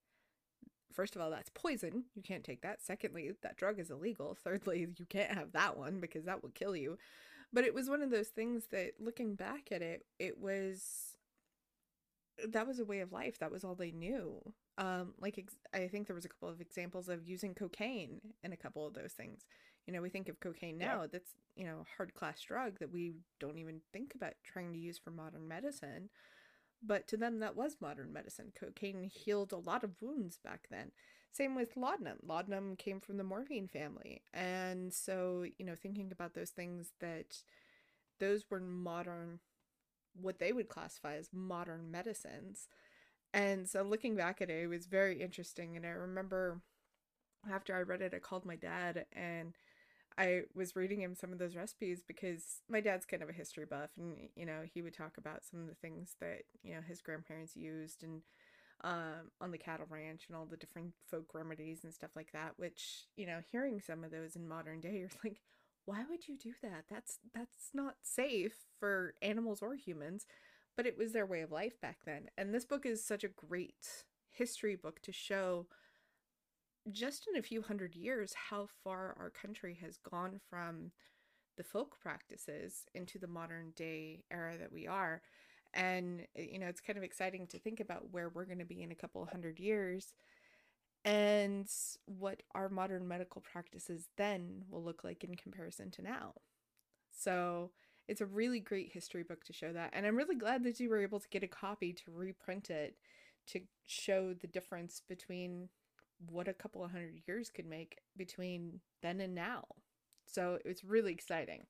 first 0.93 1.15
of 1.15 1.23
all, 1.23 1.31
that's 1.31 1.51
poison. 1.55 2.05
You 2.15 2.23
can't 2.23 2.45
take 2.45 2.63
that. 2.63 2.81
Secondly, 2.83 3.31
that 3.43 3.57
drug 3.59 3.79
is 3.79 3.91
illegal. 3.91 4.35
Thirdly, 4.43 4.81
you 4.99 5.07
can't 5.07 5.33
have 5.33 5.53
that 5.53 5.77
one 5.77 6.01
because 6.01 6.25
that 6.25 6.43
will 6.43 6.51
kill 6.51 6.75
you. 6.75 6.97
But 7.53 7.65
it 7.65 7.75
was 7.75 7.89
one 7.89 8.03
of 8.03 8.11
those 8.11 8.29
things 8.29 8.67
that 8.73 8.93
looking 9.01 9.35
back 9.35 9.73
at 9.73 9.83
it, 9.83 10.05
it 10.19 10.39
was 10.39 11.17
that 12.47 12.67
was 12.67 12.79
a 12.79 12.85
way 12.85 13.01
of 13.01 13.13
life. 13.13 13.39
That 13.39 13.51
was 13.51 13.65
all 13.65 13.75
they 13.75 13.91
knew. 13.91 14.41
Um, 14.77 15.15
like 15.21 15.39
ex- 15.39 15.57
I 15.75 15.89
think 15.89 16.07
there 16.07 16.15
was 16.15 16.25
a 16.25 16.29
couple 16.29 16.49
of 16.49 16.61
examples 16.61 17.09
of 17.09 17.27
using 17.27 17.55
cocaine 17.55 18.21
in 18.45 18.53
a 18.53 18.57
couple 18.57 18.87
of 18.87 18.95
those 18.95 19.13
things. 19.13 19.41
You 19.87 19.93
know, 19.93 20.03
we 20.03 20.11
think 20.11 20.29
of 20.29 20.39
cocaine 20.39 20.79
yeah, 20.79 20.87
now, 20.87 21.07
that's, 21.11 21.33
you 21.57 21.65
know, 21.65 21.85
hard 21.97 22.15
class 22.15 22.41
drug 22.43 22.79
that 22.79 22.93
we 22.93 23.15
don't 23.41 23.59
even 23.59 23.81
think 23.93 24.15
about 24.15 24.35
trying 24.45 24.73
to 24.73 24.79
use 24.79 24.99
for 24.99 25.11
modern 25.11 25.49
medicine. 25.49 26.11
But 26.81 27.09
to 27.09 27.17
them, 27.17 27.41
that 27.41 27.57
was 27.57 27.79
modern 27.81 28.13
medicine. 28.13 28.53
Cocaine 28.59 29.03
healed 29.03 29.53
a 29.53 29.57
lot 29.57 29.83
of 29.83 30.01
wounds 30.01 30.39
back 30.39 30.69
then. 30.71 30.93
Same 31.33 31.55
with 31.55 31.77
laudanum. 31.77 32.19
Laudanum 32.27 32.77
came 32.77 33.01
from 33.01 33.17
the 33.17 33.25
morphine 33.25 33.69
family. 33.69 34.23
And 34.35 34.93
so, 34.93 35.45
you 35.59 35.65
know, 35.65 35.75
thinking 35.75 36.11
about 36.11 36.35
those 36.35 36.51
things 36.51 36.93
that 37.01 37.43
those 38.21 38.45
were 38.51 38.61
modern 38.61 39.41
what 40.21 40.39
they 40.41 40.53
would 40.53 40.69
classify 40.69 41.17
as 41.17 41.31
modern 41.33 41.91
medicines. 41.91 42.69
And 43.35 43.69
so 43.69 43.83
looking 43.83 44.17
back 44.17 44.43
at 44.43 44.51
it, 44.51 44.65
it 44.65 44.69
was 44.69 44.87
very 44.87 45.23
interesting. 45.23 45.77
And 45.77 45.87
I 45.87 45.91
remember 45.91 46.63
after 47.51 47.75
I 47.75 47.83
read 47.83 48.03
it, 48.03 48.15
I 48.15 48.19
called 48.19 48.45
my 48.45 48.57
dad 48.57 49.07
and 49.13 49.55
I 50.19 50.43
was 50.55 50.77
reading 50.77 51.01
him 51.03 51.15
some 51.15 51.33
of 51.33 51.39
those 51.39 51.57
recipes 51.57 52.03
because 52.07 52.63
my 52.69 52.81
dad's 52.81 53.07
kind 53.07 53.23
of 53.23 53.29
a 53.31 53.35
history 53.35 53.67
buff 53.67 53.91
and 53.99 54.17
you 54.37 54.47
know, 54.47 54.63
he 54.73 54.83
would 54.83 54.95
talk 54.95 55.19
about 55.19 55.45
some 55.45 55.61
of 55.61 55.69
the 55.69 55.75
things 55.77 56.17
that, 56.21 56.43
you 56.63 56.75
know, 56.75 56.81
his 56.87 57.03
grandparents 57.03 57.57
used 57.57 58.03
and 58.05 58.23
um 58.85 59.31
on 59.41 59.51
the 59.51 59.59
cattle 59.59 59.87
ranch 59.91 60.25
and 60.29 60.37
all 60.37 60.47
the 60.47 60.57
different 60.57 60.93
folk 61.11 61.35
remedies 61.35 61.85
and 61.85 61.93
stuff 61.93 62.11
like 62.17 62.33
that, 62.33 62.53
which, 62.57 63.07
you 63.17 63.27
know, 63.27 63.41
hearing 63.51 63.81
some 63.81 64.05
of 64.05 64.11
those 64.11 64.37
in 64.37 64.49
modern 64.49 64.81
day, 64.81 64.93
you're 64.99 65.11
like, 65.25 65.41
why 65.85 66.05
would 66.09 66.29
you 66.29 66.37
do 66.37 66.53
that? 66.63 66.85
That's 66.91 67.19
that's 67.35 67.71
not 67.75 67.97
safe 68.03 68.55
for 68.79 69.15
animals 69.23 69.61
or 69.63 69.75
humans, 69.75 70.27
but 70.77 70.87
it 70.87 70.99
was 70.99 71.13
their 71.13 71.27
way 71.27 71.41
of 71.41 71.51
life 71.53 71.81
back 71.81 71.99
then. 72.05 72.27
And 72.37 72.55
this 72.55 72.65
book 72.65 72.87
is 72.87 73.05
such 73.05 73.25
a 73.25 73.29
great 73.29 74.05
history 74.31 74.77
book 74.77 75.01
to 75.03 75.13
show 75.13 75.67
just 76.91 77.27
in 77.29 77.39
a 77.39 77.43
few 77.43 77.63
hundred 77.63 77.95
years 77.95 78.35
how 78.51 78.67
far 78.83 79.15
our 79.19 79.31
country 79.31 79.79
has 79.81 79.99
gone 79.99 80.41
from 80.49 80.91
the 81.57 81.65
folk 81.65 81.99
practices 82.01 82.85
into 82.95 83.19
the 83.19 83.27
modern 83.27 83.73
day 83.77 84.25
era 84.31 84.57
that 84.59 84.73
we 84.73 84.87
are. 84.87 85.23
And, 85.79 86.27
uh, 86.37 86.43
you 86.43 86.59
know, 86.59 86.67
it's 86.67 86.81
kind 86.81 86.99
of 86.99 87.05
exciting 87.05 87.47
to 87.47 87.59
think 87.59 87.81
about 87.81 88.11
where 88.11 88.29
we're 88.29 88.45
going 88.45 88.59
to 88.59 88.65
be 88.65 88.83
in 88.83 88.91
a 88.91 88.97
couple 88.97 89.25
hundred 89.25 89.61
years 89.61 90.13
and 91.05 91.69
what 92.05 92.43
our 92.55 92.69
modern 92.69 93.07
medical 93.07 93.41
practices 93.41 94.09
then 94.17 94.65
will 94.69 94.83
look 94.83 95.05
like 95.05 95.23
in 95.23 95.37
comparison 95.37 95.91
to 95.93 96.03
now. 96.03 96.35
So 97.11 97.71
it's 98.09 98.21
a 98.21 98.27
really 98.27 98.59
great 98.59 98.91
history 98.93 99.23
book 99.23 99.45
to 99.45 99.53
show 99.53 99.73
that. 99.73 99.91
And 99.93 100.05
I'm 100.05 100.17
really 100.17 100.35
glad 100.35 100.65
that 100.65 100.81
you 100.81 100.91
were 100.91 101.01
able 101.01 101.21
to 101.21 101.29
get 101.29 101.45
a 101.45 101.49
copy 101.49 101.93
to 101.93 102.11
reprint 102.13 102.71
it 102.71 102.97
to 103.49 103.61
show 103.87 104.35
the 104.35 104.49
difference 104.49 105.01
between 105.09 105.69
what 106.29 106.49
a 106.49 106.53
couple 106.53 106.85
of 106.85 106.91
hundred 106.91 107.21
years 107.29 107.51
could 107.51 107.67
make 107.67 107.99
between 108.17 108.81
then 109.03 109.21
and 109.21 109.35
now. 109.35 109.65
So 110.27 110.59
it's 110.65 110.83
really 110.83 111.13
exciting. 111.13 111.67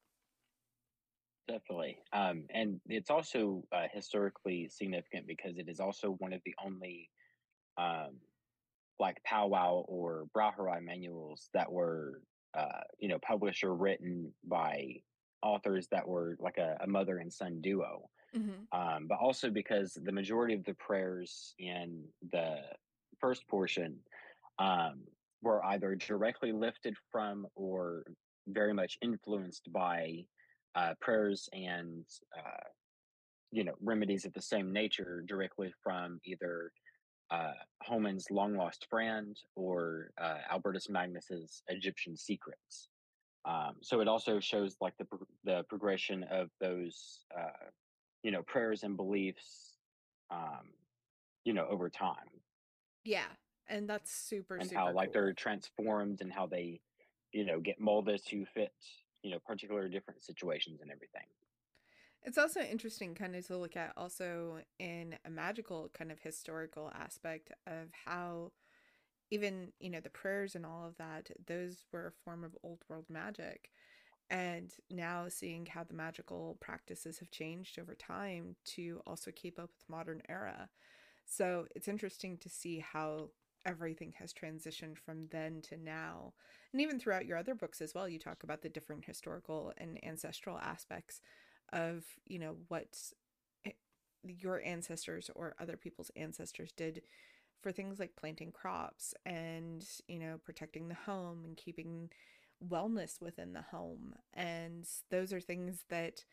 Definitely. 1.48 1.98
Um, 2.12 2.44
and 2.50 2.78
it's 2.86 3.10
also 3.10 3.64
uh, 3.72 3.86
historically 3.92 4.68
significant 4.68 5.26
because 5.26 5.56
it 5.56 5.68
is 5.68 5.80
also 5.80 6.10
one 6.18 6.34
of 6.34 6.42
the 6.44 6.54
only 6.64 7.08
um, 7.78 8.18
like 9.00 9.22
powwow 9.24 9.84
or 9.88 10.26
Braucherei 10.36 10.82
manuals 10.82 11.48
that 11.54 11.70
were, 11.70 12.20
uh, 12.56 12.82
you 12.98 13.08
know, 13.08 13.18
published 13.26 13.64
or 13.64 13.74
written 13.74 14.32
by 14.44 14.96
authors 15.42 15.88
that 15.90 16.06
were 16.06 16.36
like 16.38 16.58
a, 16.58 16.76
a 16.82 16.86
mother 16.86 17.18
and 17.18 17.32
son 17.32 17.60
duo. 17.62 18.10
hmm 18.34 18.64
Um, 18.72 19.06
but 19.08 19.18
also 19.18 19.48
because 19.48 19.94
the 19.94 20.12
majority 20.12 20.54
of 20.54 20.64
the 20.64 20.74
prayers 20.74 21.54
in 21.58 22.04
the 22.30 22.60
first 23.18 23.48
portion 23.48 23.96
um, 24.58 25.04
were 25.40 25.64
either 25.64 25.94
directly 25.94 26.52
lifted 26.52 26.94
from 27.10 27.46
or 27.54 28.04
very 28.48 28.74
much 28.74 28.98
influenced 29.00 29.72
by 29.72 30.26
uh, 30.78 30.94
prayers 31.00 31.48
and 31.52 32.04
uh, 32.38 32.68
you 33.50 33.64
know 33.64 33.74
remedies 33.80 34.24
of 34.24 34.32
the 34.34 34.42
same 34.42 34.72
nature 34.72 35.24
directly 35.26 35.72
from 35.82 36.20
either 36.24 36.72
uh, 37.30 37.52
Hohman's 37.82 38.30
long 38.30 38.56
lost 38.56 38.86
friend 38.88 39.36
or 39.56 40.10
uh, 40.20 40.38
Albertus 40.50 40.88
Magnus's 40.88 41.62
Egyptian 41.68 42.16
secrets. 42.16 42.88
Um, 43.44 43.74
so 43.82 44.00
it 44.00 44.08
also 44.08 44.40
shows 44.40 44.76
like 44.80 44.94
the 44.98 45.04
pro- 45.06 45.26
the 45.44 45.64
progression 45.68 46.24
of 46.30 46.48
those 46.60 47.24
uh, 47.36 47.66
you 48.22 48.30
know 48.30 48.42
prayers 48.42 48.84
and 48.84 48.96
beliefs 48.96 49.78
um, 50.30 50.70
you 51.44 51.54
know 51.54 51.66
over 51.68 51.90
time 51.90 52.30
Yeah. 53.04 53.30
And 53.70 53.88
that's 53.88 54.10
super, 54.10 54.56
and 54.56 54.70
how 54.72 54.86
super 54.86 54.94
like 54.94 55.12
they're 55.12 55.32
transformed 55.34 56.20
and 56.22 56.32
how 56.32 56.46
they 56.46 56.80
you 57.32 57.44
know 57.44 57.60
get 57.60 57.78
molded 57.80 58.20
to 58.28 58.46
fit 58.54 58.72
you 59.22 59.30
know 59.30 59.38
particular 59.46 59.88
different 59.88 60.22
situations 60.22 60.80
and 60.80 60.90
everything. 60.90 61.24
It's 62.22 62.38
also 62.38 62.60
interesting 62.60 63.14
kind 63.14 63.36
of 63.36 63.46
to 63.46 63.56
look 63.56 63.76
at 63.76 63.92
also 63.96 64.58
in 64.78 65.16
a 65.24 65.30
magical 65.30 65.88
kind 65.96 66.10
of 66.10 66.18
historical 66.20 66.90
aspect 66.94 67.52
of 67.66 67.90
how 68.04 68.52
even, 69.30 69.72
you 69.78 69.90
know, 69.90 70.00
the 70.00 70.10
prayers 70.10 70.54
and 70.54 70.66
all 70.66 70.86
of 70.86 70.96
that, 70.96 71.30
those 71.46 71.84
were 71.92 72.08
a 72.08 72.24
form 72.24 72.44
of 72.44 72.56
old 72.62 72.82
world 72.88 73.06
magic. 73.08 73.70
And 74.30 74.70
now 74.90 75.26
seeing 75.28 75.66
how 75.66 75.84
the 75.84 75.94
magical 75.94 76.58
practices 76.60 77.18
have 77.18 77.30
changed 77.30 77.78
over 77.78 77.94
time 77.94 78.56
to 78.76 79.00
also 79.06 79.30
keep 79.30 79.58
up 79.58 79.70
with 79.74 79.88
modern 79.88 80.22
era. 80.28 80.68
So 81.24 81.66
it's 81.74 81.88
interesting 81.88 82.36
to 82.38 82.48
see 82.48 82.78
how 82.78 83.30
everything 83.68 84.14
has 84.18 84.32
transitioned 84.32 84.96
from 84.96 85.26
then 85.30 85.60
to 85.60 85.76
now. 85.76 86.32
And 86.72 86.80
even 86.80 86.98
throughout 86.98 87.26
your 87.26 87.36
other 87.36 87.54
books 87.54 87.82
as 87.82 87.94
well, 87.94 88.08
you 88.08 88.18
talk 88.18 88.42
about 88.42 88.62
the 88.62 88.70
different 88.70 89.04
historical 89.04 89.74
and 89.76 90.02
ancestral 90.02 90.58
aspects 90.58 91.20
of, 91.72 92.04
you 92.24 92.38
know, 92.38 92.56
what 92.68 92.96
your 94.24 94.62
ancestors 94.64 95.30
or 95.34 95.54
other 95.60 95.76
people's 95.76 96.10
ancestors 96.16 96.72
did 96.72 97.02
for 97.60 97.70
things 97.70 97.98
like 97.98 98.16
planting 98.16 98.52
crops 98.52 99.12
and, 99.26 99.84
you 100.06 100.18
know, 100.18 100.40
protecting 100.42 100.88
the 100.88 100.94
home 100.94 101.44
and 101.44 101.56
keeping 101.58 102.08
wellness 102.66 103.20
within 103.20 103.52
the 103.52 103.62
home. 103.62 104.14
And 104.32 104.88
those 105.10 105.32
are 105.34 105.40
things 105.40 105.84
that 105.90 106.24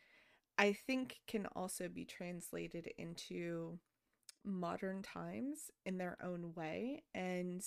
I 0.56 0.72
think 0.72 1.18
can 1.26 1.46
also 1.54 1.88
be 1.88 2.06
translated 2.06 2.88
into 2.96 3.78
modern 4.46 5.02
times 5.02 5.70
in 5.86 5.98
their 5.98 6.16
own 6.22 6.54
way 6.54 7.02
and 7.14 7.62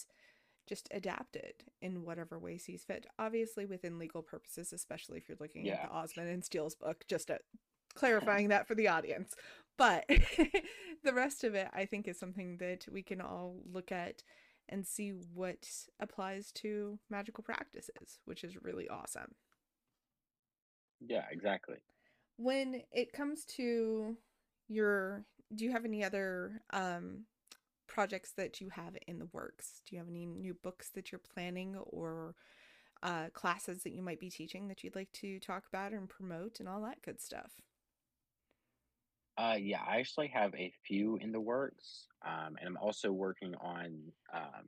just 0.68 0.90
adapt 0.92 1.36
it 1.36 1.64
in 1.82 2.04
whatever 2.06 2.40
way 2.40 2.58
sees 2.58 2.84
fit. 2.86 3.08
Obviously, 3.20 3.66
within 3.66 4.00
legal 4.00 4.22
purposes, 4.24 4.74
especially 4.74 5.18
if 5.18 5.28
you're 5.28 5.38
looking 5.40 5.68
Yeah. 5.68 5.76
at 5.76 5.82
the 5.82 5.90
Osmond 5.90 6.30
and 6.30 6.46
Steele's 6.46 6.76
book, 6.76 7.06
just 7.10 7.32
uh 7.32 7.40
clarifying 7.96 8.50
that 8.50 8.68
for 8.68 8.76
the 8.76 8.88
audience. 8.88 9.34
But 9.78 10.06
the 11.04 11.14
rest 11.14 11.44
of 11.44 11.56
it, 11.56 11.70
I 11.74 11.86
think, 11.86 12.08
is 12.08 12.20
something 12.20 12.58
that 12.58 12.86
we 12.92 13.04
can 13.04 13.22
all 13.22 13.58
look 13.72 13.92
at 13.92 14.24
and 14.70 14.86
see 14.86 15.10
what 15.12 15.68
applies 16.00 16.52
to 16.54 17.00
magical 17.10 17.44
practices, 17.44 18.20
which 18.26 18.44
is 18.44 18.62
really 18.64 18.88
awesome. 18.90 19.34
Yeah, 21.00 21.26
exactly. 21.32 21.78
When 22.38 22.82
it 22.92 23.12
comes 23.14 23.46
to 23.58 24.18
your, 24.68 25.26
do 25.56 25.66
you 25.66 25.72
have 25.72 25.86
any 25.86 26.04
other 26.04 26.62
um, 26.72 27.26
projects 27.88 28.34
that 28.38 28.62
you 28.62 28.70
have 28.70 28.96
in 29.08 29.20
the 29.20 29.30
works? 29.34 29.82
Do 29.86 29.96
you 29.96 30.00
have 30.00 30.10
any 30.10 30.26
new 30.26 30.54
books 30.54 30.90
that 30.96 31.12
you're 31.12 31.20
planning 31.20 31.76
or 31.76 32.36
uh, 33.02 33.30
classes 33.34 33.84
that 33.84 33.94
you 33.94 34.02
might 34.02 34.20
be 34.20 34.30
teaching 34.30 34.68
that 34.68 34.84
you'd 34.84 34.96
like 34.96 35.12
to 35.14 35.40
talk 35.40 35.64
about 35.72 35.92
and 35.92 36.10
promote 36.10 36.60
and 36.60 36.70
all 36.70 36.82
that 36.84 37.02
good 37.02 37.20
stuff? 37.20 37.52
Uh, 39.38 39.56
yeah, 39.58 39.82
I 39.88 40.00
actually 40.00 40.28
have 40.28 40.54
a 40.56 40.72
few 40.86 41.16
in 41.18 41.32
the 41.32 41.40
works, 41.40 42.08
um, 42.26 42.58
and 42.60 42.68
I'm 42.68 42.78
also 42.78 43.10
working 43.12 43.56
on 43.62 44.12
um, 44.34 44.66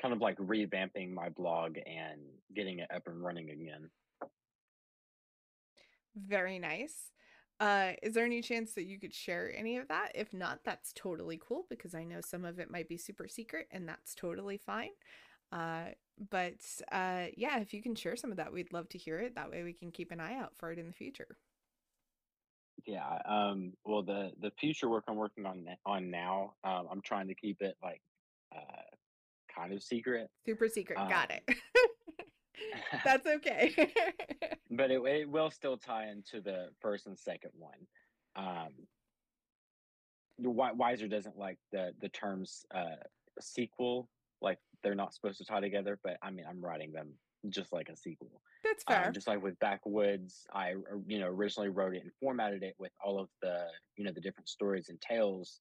kind 0.00 0.14
of 0.14 0.20
like 0.20 0.38
revamping 0.38 1.12
my 1.12 1.28
blog 1.28 1.76
and 1.86 2.20
getting 2.54 2.78
it 2.78 2.88
up 2.94 3.02
and 3.06 3.20
running 3.20 3.50
again. 3.50 3.90
Very 6.14 6.58
nice. 6.60 7.10
Uh, 7.58 7.92
is 8.02 8.14
there 8.14 8.24
any 8.24 8.42
chance 8.42 8.72
that 8.72 8.84
you 8.84 8.98
could 8.98 9.14
share 9.14 9.52
any 9.56 9.78
of 9.78 9.88
that? 9.88 10.12
If 10.14 10.34
not, 10.34 10.60
that's 10.64 10.92
totally 10.92 11.40
cool 11.42 11.66
because 11.70 11.94
I 11.94 12.04
know 12.04 12.20
some 12.20 12.44
of 12.44 12.58
it 12.58 12.70
might 12.70 12.88
be 12.88 12.98
super 12.98 13.28
secret 13.28 13.66
and 13.70 13.88
that's 13.88 14.14
totally 14.14 14.58
fine. 14.58 14.90
Uh, 15.52 15.86
but 16.30 16.60
uh, 16.92 17.26
yeah, 17.36 17.58
if 17.60 17.72
you 17.72 17.82
can 17.82 17.94
share 17.94 18.16
some 18.16 18.30
of 18.30 18.36
that, 18.36 18.52
we'd 18.52 18.72
love 18.72 18.88
to 18.90 18.98
hear 18.98 19.18
it. 19.20 19.34
That 19.36 19.50
way 19.50 19.62
we 19.62 19.72
can 19.72 19.90
keep 19.90 20.10
an 20.10 20.20
eye 20.20 20.38
out 20.38 20.52
for 20.56 20.70
it 20.70 20.78
in 20.78 20.86
the 20.86 20.92
future. 20.92 21.38
Yeah, 22.84 23.18
um, 23.24 23.72
well, 23.84 24.02
the 24.02 24.32
the 24.40 24.52
future 24.60 24.88
work 24.88 25.04
I'm 25.08 25.16
working 25.16 25.46
on 25.46 25.66
on 25.86 26.10
now, 26.10 26.54
um, 26.62 26.86
I'm 26.90 27.00
trying 27.00 27.26
to 27.28 27.34
keep 27.34 27.62
it 27.62 27.74
like 27.82 28.02
uh, 28.54 28.82
kind 29.52 29.72
of 29.72 29.82
secret. 29.82 30.28
Super 30.44 30.68
secret. 30.68 30.98
Um, 30.98 31.08
Got 31.08 31.30
it. 31.30 31.42
That's 33.04 33.26
okay. 33.26 33.74
but 34.70 34.90
it, 34.90 35.00
it 35.04 35.28
will 35.28 35.50
still 35.50 35.76
tie 35.76 36.08
into 36.08 36.40
the 36.40 36.68
first 36.80 37.06
and 37.06 37.18
second 37.18 37.52
one. 37.54 37.86
Um, 38.36 38.72
the 40.38 40.48
Weiser 40.50 41.08
doesn't 41.10 41.38
like 41.38 41.58
the 41.72 41.92
the 42.00 42.08
terms 42.10 42.66
uh, 42.74 42.96
sequel, 43.40 44.10
like 44.42 44.58
they're 44.82 44.94
not 44.94 45.14
supposed 45.14 45.38
to 45.38 45.44
tie 45.44 45.60
together. 45.60 45.98
But 46.02 46.18
I 46.22 46.30
mean, 46.30 46.44
I'm 46.48 46.60
writing 46.60 46.92
them 46.92 47.14
just 47.48 47.72
like 47.72 47.88
a 47.88 47.96
sequel. 47.96 48.42
That's 48.64 48.84
Um, 48.88 48.96
fair. 48.96 49.12
just 49.12 49.28
like 49.28 49.42
with 49.42 49.58
Backwoods, 49.60 50.46
I 50.52 50.74
you 51.06 51.18
know 51.20 51.28
originally 51.28 51.70
wrote 51.70 51.94
it 51.94 52.02
and 52.02 52.12
formatted 52.20 52.62
it 52.62 52.74
with 52.78 52.92
all 53.02 53.18
of 53.18 53.28
the 53.40 53.66
you 53.96 54.04
know 54.04 54.12
the 54.12 54.20
different 54.20 54.48
stories 54.48 54.88
and 54.90 55.00
tales, 55.00 55.60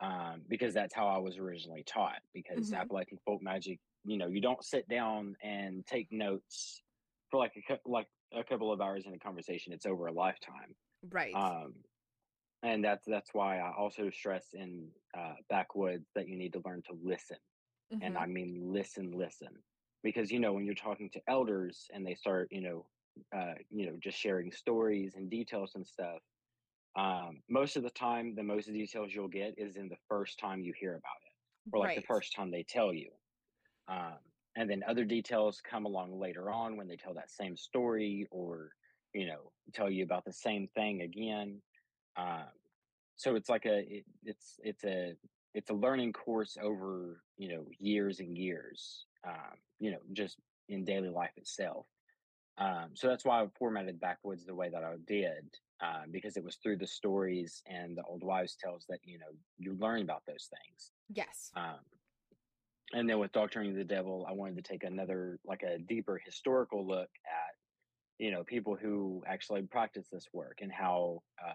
um, 0.00 0.42
because 0.48 0.74
that's 0.74 0.94
how 0.94 1.08
I 1.08 1.18
was 1.18 1.36
originally 1.38 1.82
taught. 1.82 2.20
Because 2.32 2.70
Mhm. 2.70 2.78
Appalachian 2.80 3.18
folk 3.24 3.42
magic, 3.42 3.80
you 4.04 4.18
know, 4.18 4.28
you 4.28 4.40
don't 4.40 4.64
sit 4.64 4.88
down 4.88 5.36
and 5.42 5.86
take 5.86 6.12
notes 6.12 6.82
for 7.30 7.38
like 7.38 7.54
a 7.56 7.78
like 7.86 8.08
a 8.32 8.44
couple 8.44 8.72
of 8.72 8.80
hours 8.80 9.06
in 9.06 9.14
a 9.14 9.18
conversation. 9.18 9.72
It's 9.72 9.86
over 9.86 10.06
a 10.06 10.12
lifetime. 10.12 10.76
Right. 11.02 11.40
Um, 11.40 11.84
and 12.62 12.84
that's 12.84 13.06
that's 13.06 13.34
why 13.34 13.58
I 13.58 13.74
also 13.74 14.10
stress 14.10 14.48
in 14.54 14.92
uh, 15.16 15.34
Backwoods 15.48 16.10
that 16.14 16.28
you 16.28 16.36
need 16.36 16.52
to 16.54 16.62
learn 16.64 16.82
to 16.86 16.94
listen 16.94 17.38
and 18.00 18.16
Mhm. 18.16 18.18
I 18.18 18.26
mean 18.26 18.72
listen, 18.72 19.12
listen, 19.12 19.62
because 20.02 20.32
you 20.32 20.40
know 20.40 20.52
when 20.54 20.66
you're 20.66 20.74
talking 20.76 21.10
to 21.12 21.22
elders 21.28 21.86
and 21.92 22.06
they 22.06 22.14
start, 22.16 22.48
you 22.52 22.62
know, 22.62 22.90
uh, 23.36 23.54
you 23.70 23.86
know, 23.86 23.98
just 24.02 24.18
sharing 24.18 24.52
stories 24.52 25.14
and 25.16 25.30
details 25.30 25.72
and 25.76 25.86
stuff. 25.86 26.20
Um, 26.96 27.42
most 27.48 27.76
of 27.76 27.82
the 27.84 27.90
time, 27.90 28.34
the 28.36 28.42
most 28.42 28.66
details 28.66 29.14
you'll 29.14 29.28
get 29.28 29.54
is 29.58 29.76
in 29.76 29.88
the 29.88 29.98
first 30.08 30.38
time 30.38 30.62
you 30.62 30.72
hear 30.78 30.92
about 30.92 31.18
it, 31.26 31.32
or 31.72 31.80
like 31.80 31.94
the 31.94 32.02
first 32.02 32.34
time 32.34 32.50
they 32.50 32.64
tell 32.64 32.92
you. 32.94 33.10
Um, 33.88 34.18
and 34.56 34.70
then 34.70 34.82
other 34.86 35.04
details 35.04 35.60
come 35.60 35.84
along 35.84 36.18
later 36.18 36.50
on 36.50 36.76
when 36.76 36.86
they 36.88 36.96
tell 36.96 37.14
that 37.14 37.30
same 37.30 37.56
story, 37.56 38.26
or 38.30 38.72
you 39.12 39.26
know, 39.26 39.52
tell 39.72 39.90
you 39.90 40.04
about 40.04 40.24
the 40.24 40.32
same 40.32 40.68
thing 40.74 41.02
again. 41.02 41.62
Um, 42.16 42.48
so 43.16 43.34
it's 43.36 43.48
like 43.48 43.66
a 43.66 43.78
it, 43.98 44.04
it's 44.24 44.58
it's 44.62 44.84
a 44.84 45.14
it's 45.54 45.70
a 45.70 45.74
learning 45.74 46.12
course 46.12 46.56
over 46.60 47.22
you 47.36 47.48
know 47.48 47.66
years 47.78 48.20
and 48.20 48.36
years 48.36 49.06
um 49.26 49.58
you 49.78 49.90
know 49.90 50.00
just 50.12 50.38
in 50.68 50.84
daily 50.84 51.08
life 51.08 51.32
itself 51.36 51.86
um 52.58 52.90
so 52.94 53.08
that's 53.08 53.24
why 53.24 53.42
i 53.42 53.46
formatted 53.58 54.00
backwoods 54.00 54.44
the 54.44 54.54
way 54.54 54.68
that 54.70 54.84
i 54.84 54.94
did 55.06 55.54
um, 55.80 56.10
because 56.12 56.36
it 56.36 56.44
was 56.44 56.56
through 56.56 56.76
the 56.76 56.86
stories 56.86 57.62
and 57.66 57.96
the 57.96 58.02
old 58.04 58.22
wives 58.22 58.56
tales 58.56 58.86
that 58.88 59.00
you 59.04 59.18
know 59.18 59.26
you 59.58 59.74
learn 59.74 60.02
about 60.02 60.22
those 60.26 60.48
things 60.50 60.92
Yes. 61.08 61.50
um 61.56 61.80
and 62.92 63.08
then 63.08 63.18
with 63.18 63.32
doctoring 63.32 63.74
the 63.74 63.84
devil 63.84 64.26
i 64.28 64.32
wanted 64.32 64.56
to 64.56 64.62
take 64.62 64.84
another 64.84 65.38
like 65.44 65.62
a 65.62 65.78
deeper 65.78 66.18
historical 66.18 66.86
look 66.86 67.10
at 67.26 67.54
you 68.18 68.30
know 68.30 68.44
people 68.44 68.76
who 68.76 69.22
actually 69.26 69.62
practice 69.62 70.08
this 70.12 70.26
work 70.32 70.58
and 70.62 70.72
how 70.72 71.22
uh, 71.44 71.54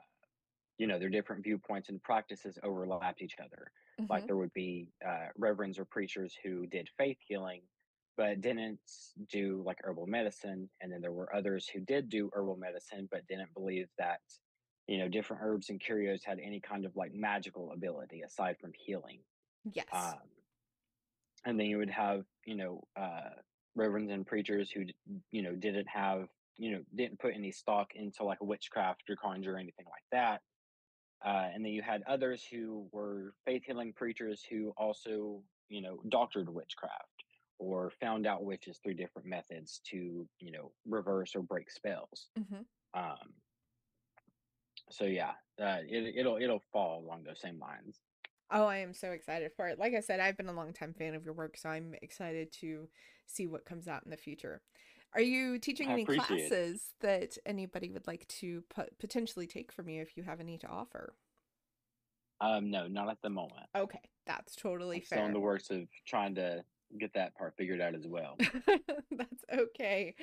you 0.77 0.87
know 0.87 0.99
their 0.99 1.09
different 1.09 1.43
viewpoints 1.43 1.89
and 1.89 2.01
practices 2.03 2.57
overlapped 2.63 3.21
each 3.21 3.35
other 3.43 3.71
like 4.09 4.25
Mhm. 4.25 4.27
there 4.27 4.37
would 4.37 4.53
be 4.53 4.87
uh, 5.07 5.27
reverends 5.37 5.79
or 5.79 5.85
preachers 5.85 6.35
who 6.43 6.67
did 6.67 6.89
faith 6.97 7.17
healing 7.27 7.63
but 8.17 8.41
didn't 8.41 8.79
do 9.29 9.63
like 9.65 9.77
herbal 9.83 10.07
medicine 10.07 10.69
and 10.81 10.91
then 10.91 11.01
there 11.01 11.11
were 11.13 11.33
others 11.35 11.67
who 11.69 11.79
did 11.81 12.09
do 12.09 12.29
herbal 12.33 12.57
medicine 12.57 13.07
but 13.11 13.27
didn't 13.27 13.53
believe 13.53 13.89
that 13.97 14.21
you 14.87 14.97
know 14.97 15.07
different 15.09 15.41
herbs 15.43 15.69
and 15.69 15.79
curios 15.81 16.23
had 16.23 16.39
any 16.39 16.59
kind 16.61 16.85
of 16.85 16.95
like 16.95 17.13
magical 17.13 17.71
ability 17.71 18.21
aside 18.21 18.57
from 18.59 18.71
healing 18.75 19.23
Yes. 19.63 20.17
um, 20.17 20.29
and 21.45 21.59
then 21.59 21.67
you 21.67 21.77
would 21.77 21.89
have 21.89 22.25
you 22.45 22.55
know 22.55 22.83
uh, 22.95 23.29
reverends 23.75 24.11
and 24.11 24.25
preachers 24.27 24.71
who 24.71 24.85
you 25.31 25.41
know 25.41 25.55
didn't 25.55 25.87
have 25.87 26.27
you 26.57 26.71
know 26.71 26.83
didn't 26.95 27.19
put 27.19 27.33
any 27.33 27.51
stock 27.51 27.95
into 27.95 28.23
like 28.23 28.41
witchcraft 28.41 29.03
or 29.09 29.15
conjure 29.15 29.53
or 29.55 29.57
anything 29.57 29.85
like 29.89 30.03
that 30.11 30.41
uh, 31.25 31.49
and 31.53 31.65
then 31.65 31.71
you 31.71 31.81
had 31.81 32.01
others 32.07 32.45
who 32.49 32.87
were 32.91 33.33
faith 33.45 33.63
healing 33.65 33.93
preachers 33.93 34.43
who 34.49 34.73
also 34.77 35.41
you 35.69 35.81
know 35.81 35.99
doctored 36.09 36.49
witchcraft 36.49 37.23
or 37.59 37.91
found 37.99 38.25
out 38.25 38.43
witches 38.43 38.79
through 38.83 38.93
different 38.93 39.27
methods 39.27 39.81
to 39.85 40.27
you 40.39 40.51
know 40.51 40.71
reverse 40.85 41.35
or 41.35 41.41
break 41.41 41.69
spells 41.71 42.29
Mhm. 42.37 42.65
um 42.93 43.33
so 44.89 45.05
yeah 45.05 45.31
uh, 45.61 45.79
it, 45.87 46.15
it'll 46.15 46.37
it'll 46.37 46.63
fall 46.71 46.99
along 47.03 47.23
those 47.23 47.39
same 47.41 47.59
lines 47.59 48.01
Oh, 48.51 48.65
I 48.65 48.77
am 48.77 48.93
so 48.93 49.11
excited 49.11 49.51
for 49.55 49.67
it. 49.67 49.77
Like 49.79 49.93
I 49.93 49.99
said, 49.99 50.19
I've 50.19 50.37
been 50.37 50.49
a 50.49 50.53
long 50.53 50.73
time 50.73 50.93
fan 50.93 51.13
of 51.13 51.23
your 51.23 51.33
work, 51.33 51.57
so 51.57 51.69
I'm 51.69 51.93
excited 52.01 52.51
to 52.53 52.87
see 53.27 53.47
what 53.47 53.65
comes 53.65 53.87
out 53.87 54.03
in 54.05 54.11
the 54.11 54.17
future. 54.17 54.61
Are 55.13 55.21
you 55.21 55.59
teaching 55.59 55.89
i 55.89 55.93
any 55.93 56.03
appreciate 56.03 56.39
it 56.39 56.49
classes 56.49 56.93
that 57.01 57.37
anybody 57.45 57.89
would 57.91 58.07
like 58.07 58.27
to 58.27 58.63
pot- 58.69 58.89
potentially 58.99 59.47
take 59.47 59.71
from 59.71 59.89
you 59.89 60.01
if 60.01 60.15
you 60.17 60.23
have 60.23 60.39
any 60.39 60.57
to 60.59 60.67
offer? 60.67 61.13
um 62.41 62.69
no 62.69 62.87
not 62.87 63.09
at 63.09 63.17
the 63.21 63.29
moment 63.29 63.67
Okay, 63.75 64.01
that's 64.25 64.55
totally 64.55 64.97
I'm 64.97 65.03
still 65.03 65.25
in 65.25 65.33
the 65.33 65.39
works 65.39 65.69
of 65.69 65.87
trying 66.05 66.35
to 66.35 66.63
get 66.97 67.13
that 67.13 67.35
part 67.35 67.55
figured 67.57 67.81
out 67.81 67.93
as 67.93 68.07
well. 68.07 68.35
That's 69.11 69.43
okay. 69.53 70.15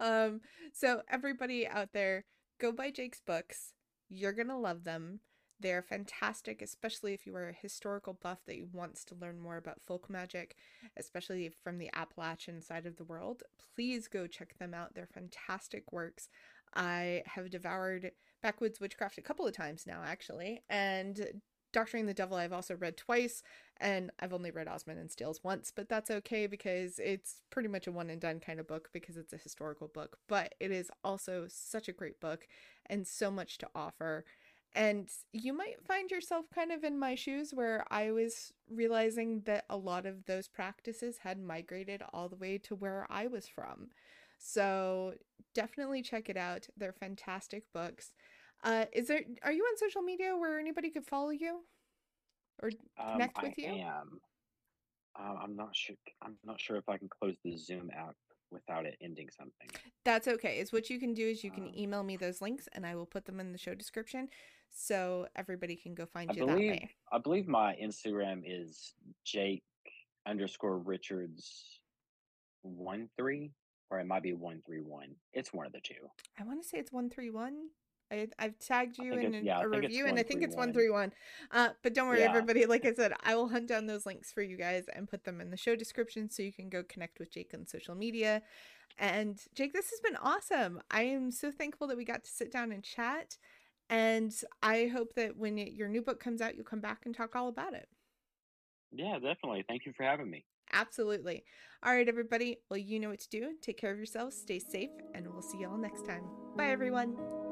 Um, 0.00 0.40
so 0.72 1.02
everybody 1.10 1.66
out 1.66 1.90
there, 1.92 2.24
go 2.60 2.72
buy 2.72 2.90
Jake's 2.90 3.20
books. 3.20 3.74
You're 4.08 4.32
gonna 4.32 4.58
love 4.58 4.84
them. 4.84 5.20
They're 5.60 5.82
fantastic, 5.82 6.60
especially 6.60 7.14
if 7.14 7.26
you 7.26 7.34
are 7.36 7.48
a 7.48 7.52
historical 7.52 8.12
buff 8.12 8.40
that 8.46 8.56
wants 8.72 9.04
to 9.06 9.14
learn 9.14 9.38
more 9.40 9.56
about 9.56 9.80
folk 9.80 10.10
magic, 10.10 10.56
especially 10.96 11.50
from 11.62 11.78
the 11.78 11.90
Appalachian 11.94 12.60
side 12.60 12.86
of 12.86 12.96
the 12.96 13.04
world. 13.04 13.42
Please 13.74 14.08
go 14.08 14.26
check 14.26 14.58
them 14.58 14.74
out. 14.74 14.94
They're 14.94 15.06
fantastic 15.06 15.92
works. 15.92 16.28
I 16.74 17.22
have 17.26 17.50
devoured 17.50 18.10
Backwoods 18.42 18.80
Witchcraft 18.80 19.18
a 19.18 19.22
couple 19.22 19.46
of 19.46 19.54
times 19.54 19.86
now, 19.86 20.02
actually, 20.04 20.62
and 20.68 21.40
Doctoring 21.74 22.06
the 22.06 22.14
Devil 22.14 22.36
I've 22.36 22.52
also 22.52 22.76
read 22.76 22.96
twice, 22.96 23.42
and 23.78 24.12
I've 24.20 24.32
only 24.32 24.52
read 24.52 24.68
Osmond 24.68 25.00
and 25.00 25.10
Steele's 25.10 25.42
once, 25.42 25.72
but 25.74 25.88
that's 25.88 26.08
okay 26.08 26.46
because 26.46 27.00
it's 27.00 27.42
pretty 27.50 27.68
much 27.68 27.88
a 27.88 27.92
one 27.92 28.10
and 28.10 28.20
done 28.20 28.38
kind 28.38 28.60
of 28.60 28.68
book 28.68 28.90
because 28.92 29.16
it's 29.16 29.32
a 29.32 29.38
historical 29.38 29.88
book. 29.88 30.18
But 30.28 30.54
it 30.60 30.70
is 30.70 30.88
also 31.02 31.46
such 31.48 31.88
a 31.88 31.92
great 31.92 32.20
book 32.20 32.46
and 32.86 33.04
so 33.08 33.28
much 33.28 33.58
to 33.58 33.68
offer. 33.74 34.24
And 34.74 35.08
you 35.32 35.52
might 35.52 35.82
find 35.86 36.10
yourself 36.10 36.46
kind 36.52 36.72
of 36.72 36.82
in 36.82 36.98
my 36.98 37.14
shoes 37.14 37.52
where 37.54 37.84
I 37.90 38.10
was 38.10 38.52
realizing 38.68 39.42
that 39.46 39.64
a 39.70 39.76
lot 39.76 40.04
of 40.04 40.24
those 40.26 40.48
practices 40.48 41.18
had 41.18 41.38
migrated 41.38 42.02
all 42.12 42.28
the 42.28 42.36
way 42.36 42.58
to 42.58 42.74
where 42.74 43.06
I 43.08 43.28
was 43.28 43.46
from. 43.46 43.88
So 44.38 45.14
definitely 45.54 46.02
check 46.02 46.28
it 46.28 46.36
out. 46.36 46.66
They're 46.76 46.92
fantastic 46.92 47.64
books. 47.72 48.12
Uh, 48.64 48.86
is 48.92 49.08
there 49.08 49.20
are 49.42 49.52
you 49.52 49.62
on 49.62 49.76
social 49.76 50.02
media 50.02 50.36
where 50.36 50.58
anybody 50.58 50.90
could 50.90 51.06
follow 51.06 51.30
you? 51.30 51.60
or 52.62 52.70
Um, 52.98 53.12
connect 53.12 53.38
I 53.38 53.42
with 53.42 53.58
you? 53.58 53.74
am. 53.74 54.18
Uh, 55.18 55.34
I'm 55.42 55.54
not 55.54 55.74
sure. 55.74 55.96
I'm 56.22 56.36
not 56.44 56.60
sure 56.60 56.76
if 56.76 56.88
I 56.88 56.98
can 56.98 57.08
close 57.08 57.36
the 57.44 57.56
Zoom 57.56 57.90
app 57.96 58.16
without 58.54 58.86
it 58.86 58.96
ending 59.02 59.28
something. 59.36 59.68
That's 60.04 60.26
okay. 60.28 60.58
Is 60.58 60.72
what 60.72 60.88
you 60.88 60.98
can 60.98 61.12
do 61.12 61.28
is 61.28 61.44
you 61.44 61.50
can 61.50 61.64
Um, 61.66 61.74
email 61.76 62.02
me 62.02 62.16
those 62.16 62.40
links 62.40 62.68
and 62.72 62.86
I 62.86 62.94
will 62.94 63.04
put 63.06 63.26
them 63.26 63.40
in 63.40 63.52
the 63.52 63.58
show 63.58 63.74
description 63.74 64.28
so 64.70 65.28
everybody 65.36 65.76
can 65.76 65.94
go 65.94 66.06
find 66.06 66.30
I 66.30 66.34
you 66.34 66.46
that 66.46 66.56
way. 66.56 66.90
I 67.12 67.18
believe 67.18 67.46
my 67.46 67.76
Instagram 67.82 68.42
is 68.46 68.94
Jake 69.24 69.62
underscore 70.26 70.78
Richards 70.78 71.80
one 72.62 73.10
three, 73.18 73.52
or 73.90 74.00
it 74.00 74.06
might 74.06 74.22
be 74.22 74.32
one 74.32 74.62
three 74.64 74.80
one. 74.80 75.14
It's 75.34 75.52
one 75.52 75.66
of 75.66 75.72
the 75.72 75.80
two. 75.80 76.08
I 76.40 76.44
want 76.44 76.62
to 76.62 76.68
say 76.68 76.78
it's 76.78 76.92
131. 76.92 77.68
I, 78.10 78.28
I've 78.38 78.58
tagged 78.58 78.98
you 78.98 79.12
in 79.14 79.44
Yeah, 79.44 79.62
a 79.62 79.68
review 79.68 80.06
and 80.06 80.18
I 80.18 80.22
think 80.22 80.42
it's 80.42 80.54
131. 80.54 81.10
131. 81.10 81.12
Uh, 81.50 81.74
but 81.82 81.94
don't 81.94 82.08
worry, 82.08 82.20
Yeah. 82.20 82.28
everybody. 82.28 82.66
Like 82.66 82.84
I 82.84 82.92
said, 82.94 83.12
I 83.22 83.34
will 83.34 83.48
hunt 83.48 83.68
down 83.68 83.86
those 83.86 84.06
links 84.06 84.32
for 84.32 84.42
you 84.42 84.56
guys 84.56 84.84
and 84.94 85.08
put 85.08 85.24
them 85.24 85.40
in 85.40 85.50
the 85.50 85.56
show 85.56 85.74
description 85.74 86.30
so 86.30 86.42
you 86.42 86.52
can 86.52 86.68
go 86.68 86.82
connect 86.82 87.18
with 87.18 87.32
Jake 87.32 87.52
on 87.54 87.66
social 87.66 87.94
media. 87.94 88.42
And 88.98 89.40
Jake, 89.54 89.72
this 89.72 89.90
has 89.90 90.00
been 90.00 90.16
awesome. 90.16 90.80
I 90.90 91.02
am 91.02 91.30
so 91.30 91.50
thankful 91.50 91.86
that 91.88 91.96
we 91.96 92.04
got 92.04 92.24
to 92.24 92.30
sit 92.30 92.52
down 92.52 92.70
and 92.72 92.82
chat. 92.84 93.36
And 93.90 94.32
I 94.62 94.86
hope 94.86 95.14
that 95.14 95.36
when 95.36 95.58
it, 95.58 95.72
your 95.72 95.88
new 95.88 96.02
book 96.02 96.20
comes 96.20 96.40
out, 96.40 96.54
you'll 96.54 96.64
come 96.64 96.80
back 96.80 97.02
and 97.04 97.14
talk 97.14 97.34
all 97.34 97.48
about 97.48 97.74
it. 97.74 97.88
Yeah, 98.92 99.14
definitely. 99.14 99.64
Thank 99.66 99.86
you 99.86 99.92
for 99.96 100.04
having 100.04 100.30
me. 100.30 100.44
Absolutely. 100.72 101.44
All 101.82 101.92
right, 101.92 102.08
everybody. 102.08 102.58
Well, 102.70 102.78
you 102.78 102.98
know 102.98 103.10
what 103.10 103.20
to 103.20 103.28
do. 103.28 103.50
Take 103.60 103.78
care 103.78 103.90
of 103.90 103.98
yourselves, 103.98 104.36
stay 104.36 104.58
safe, 104.58 104.90
and 105.14 105.26
we'll 105.30 105.42
see 105.42 105.58
y'all 105.58 105.76
next 105.76 106.06
time. 106.06 106.24
Bye, 106.56 106.68
everyone. 106.70 107.43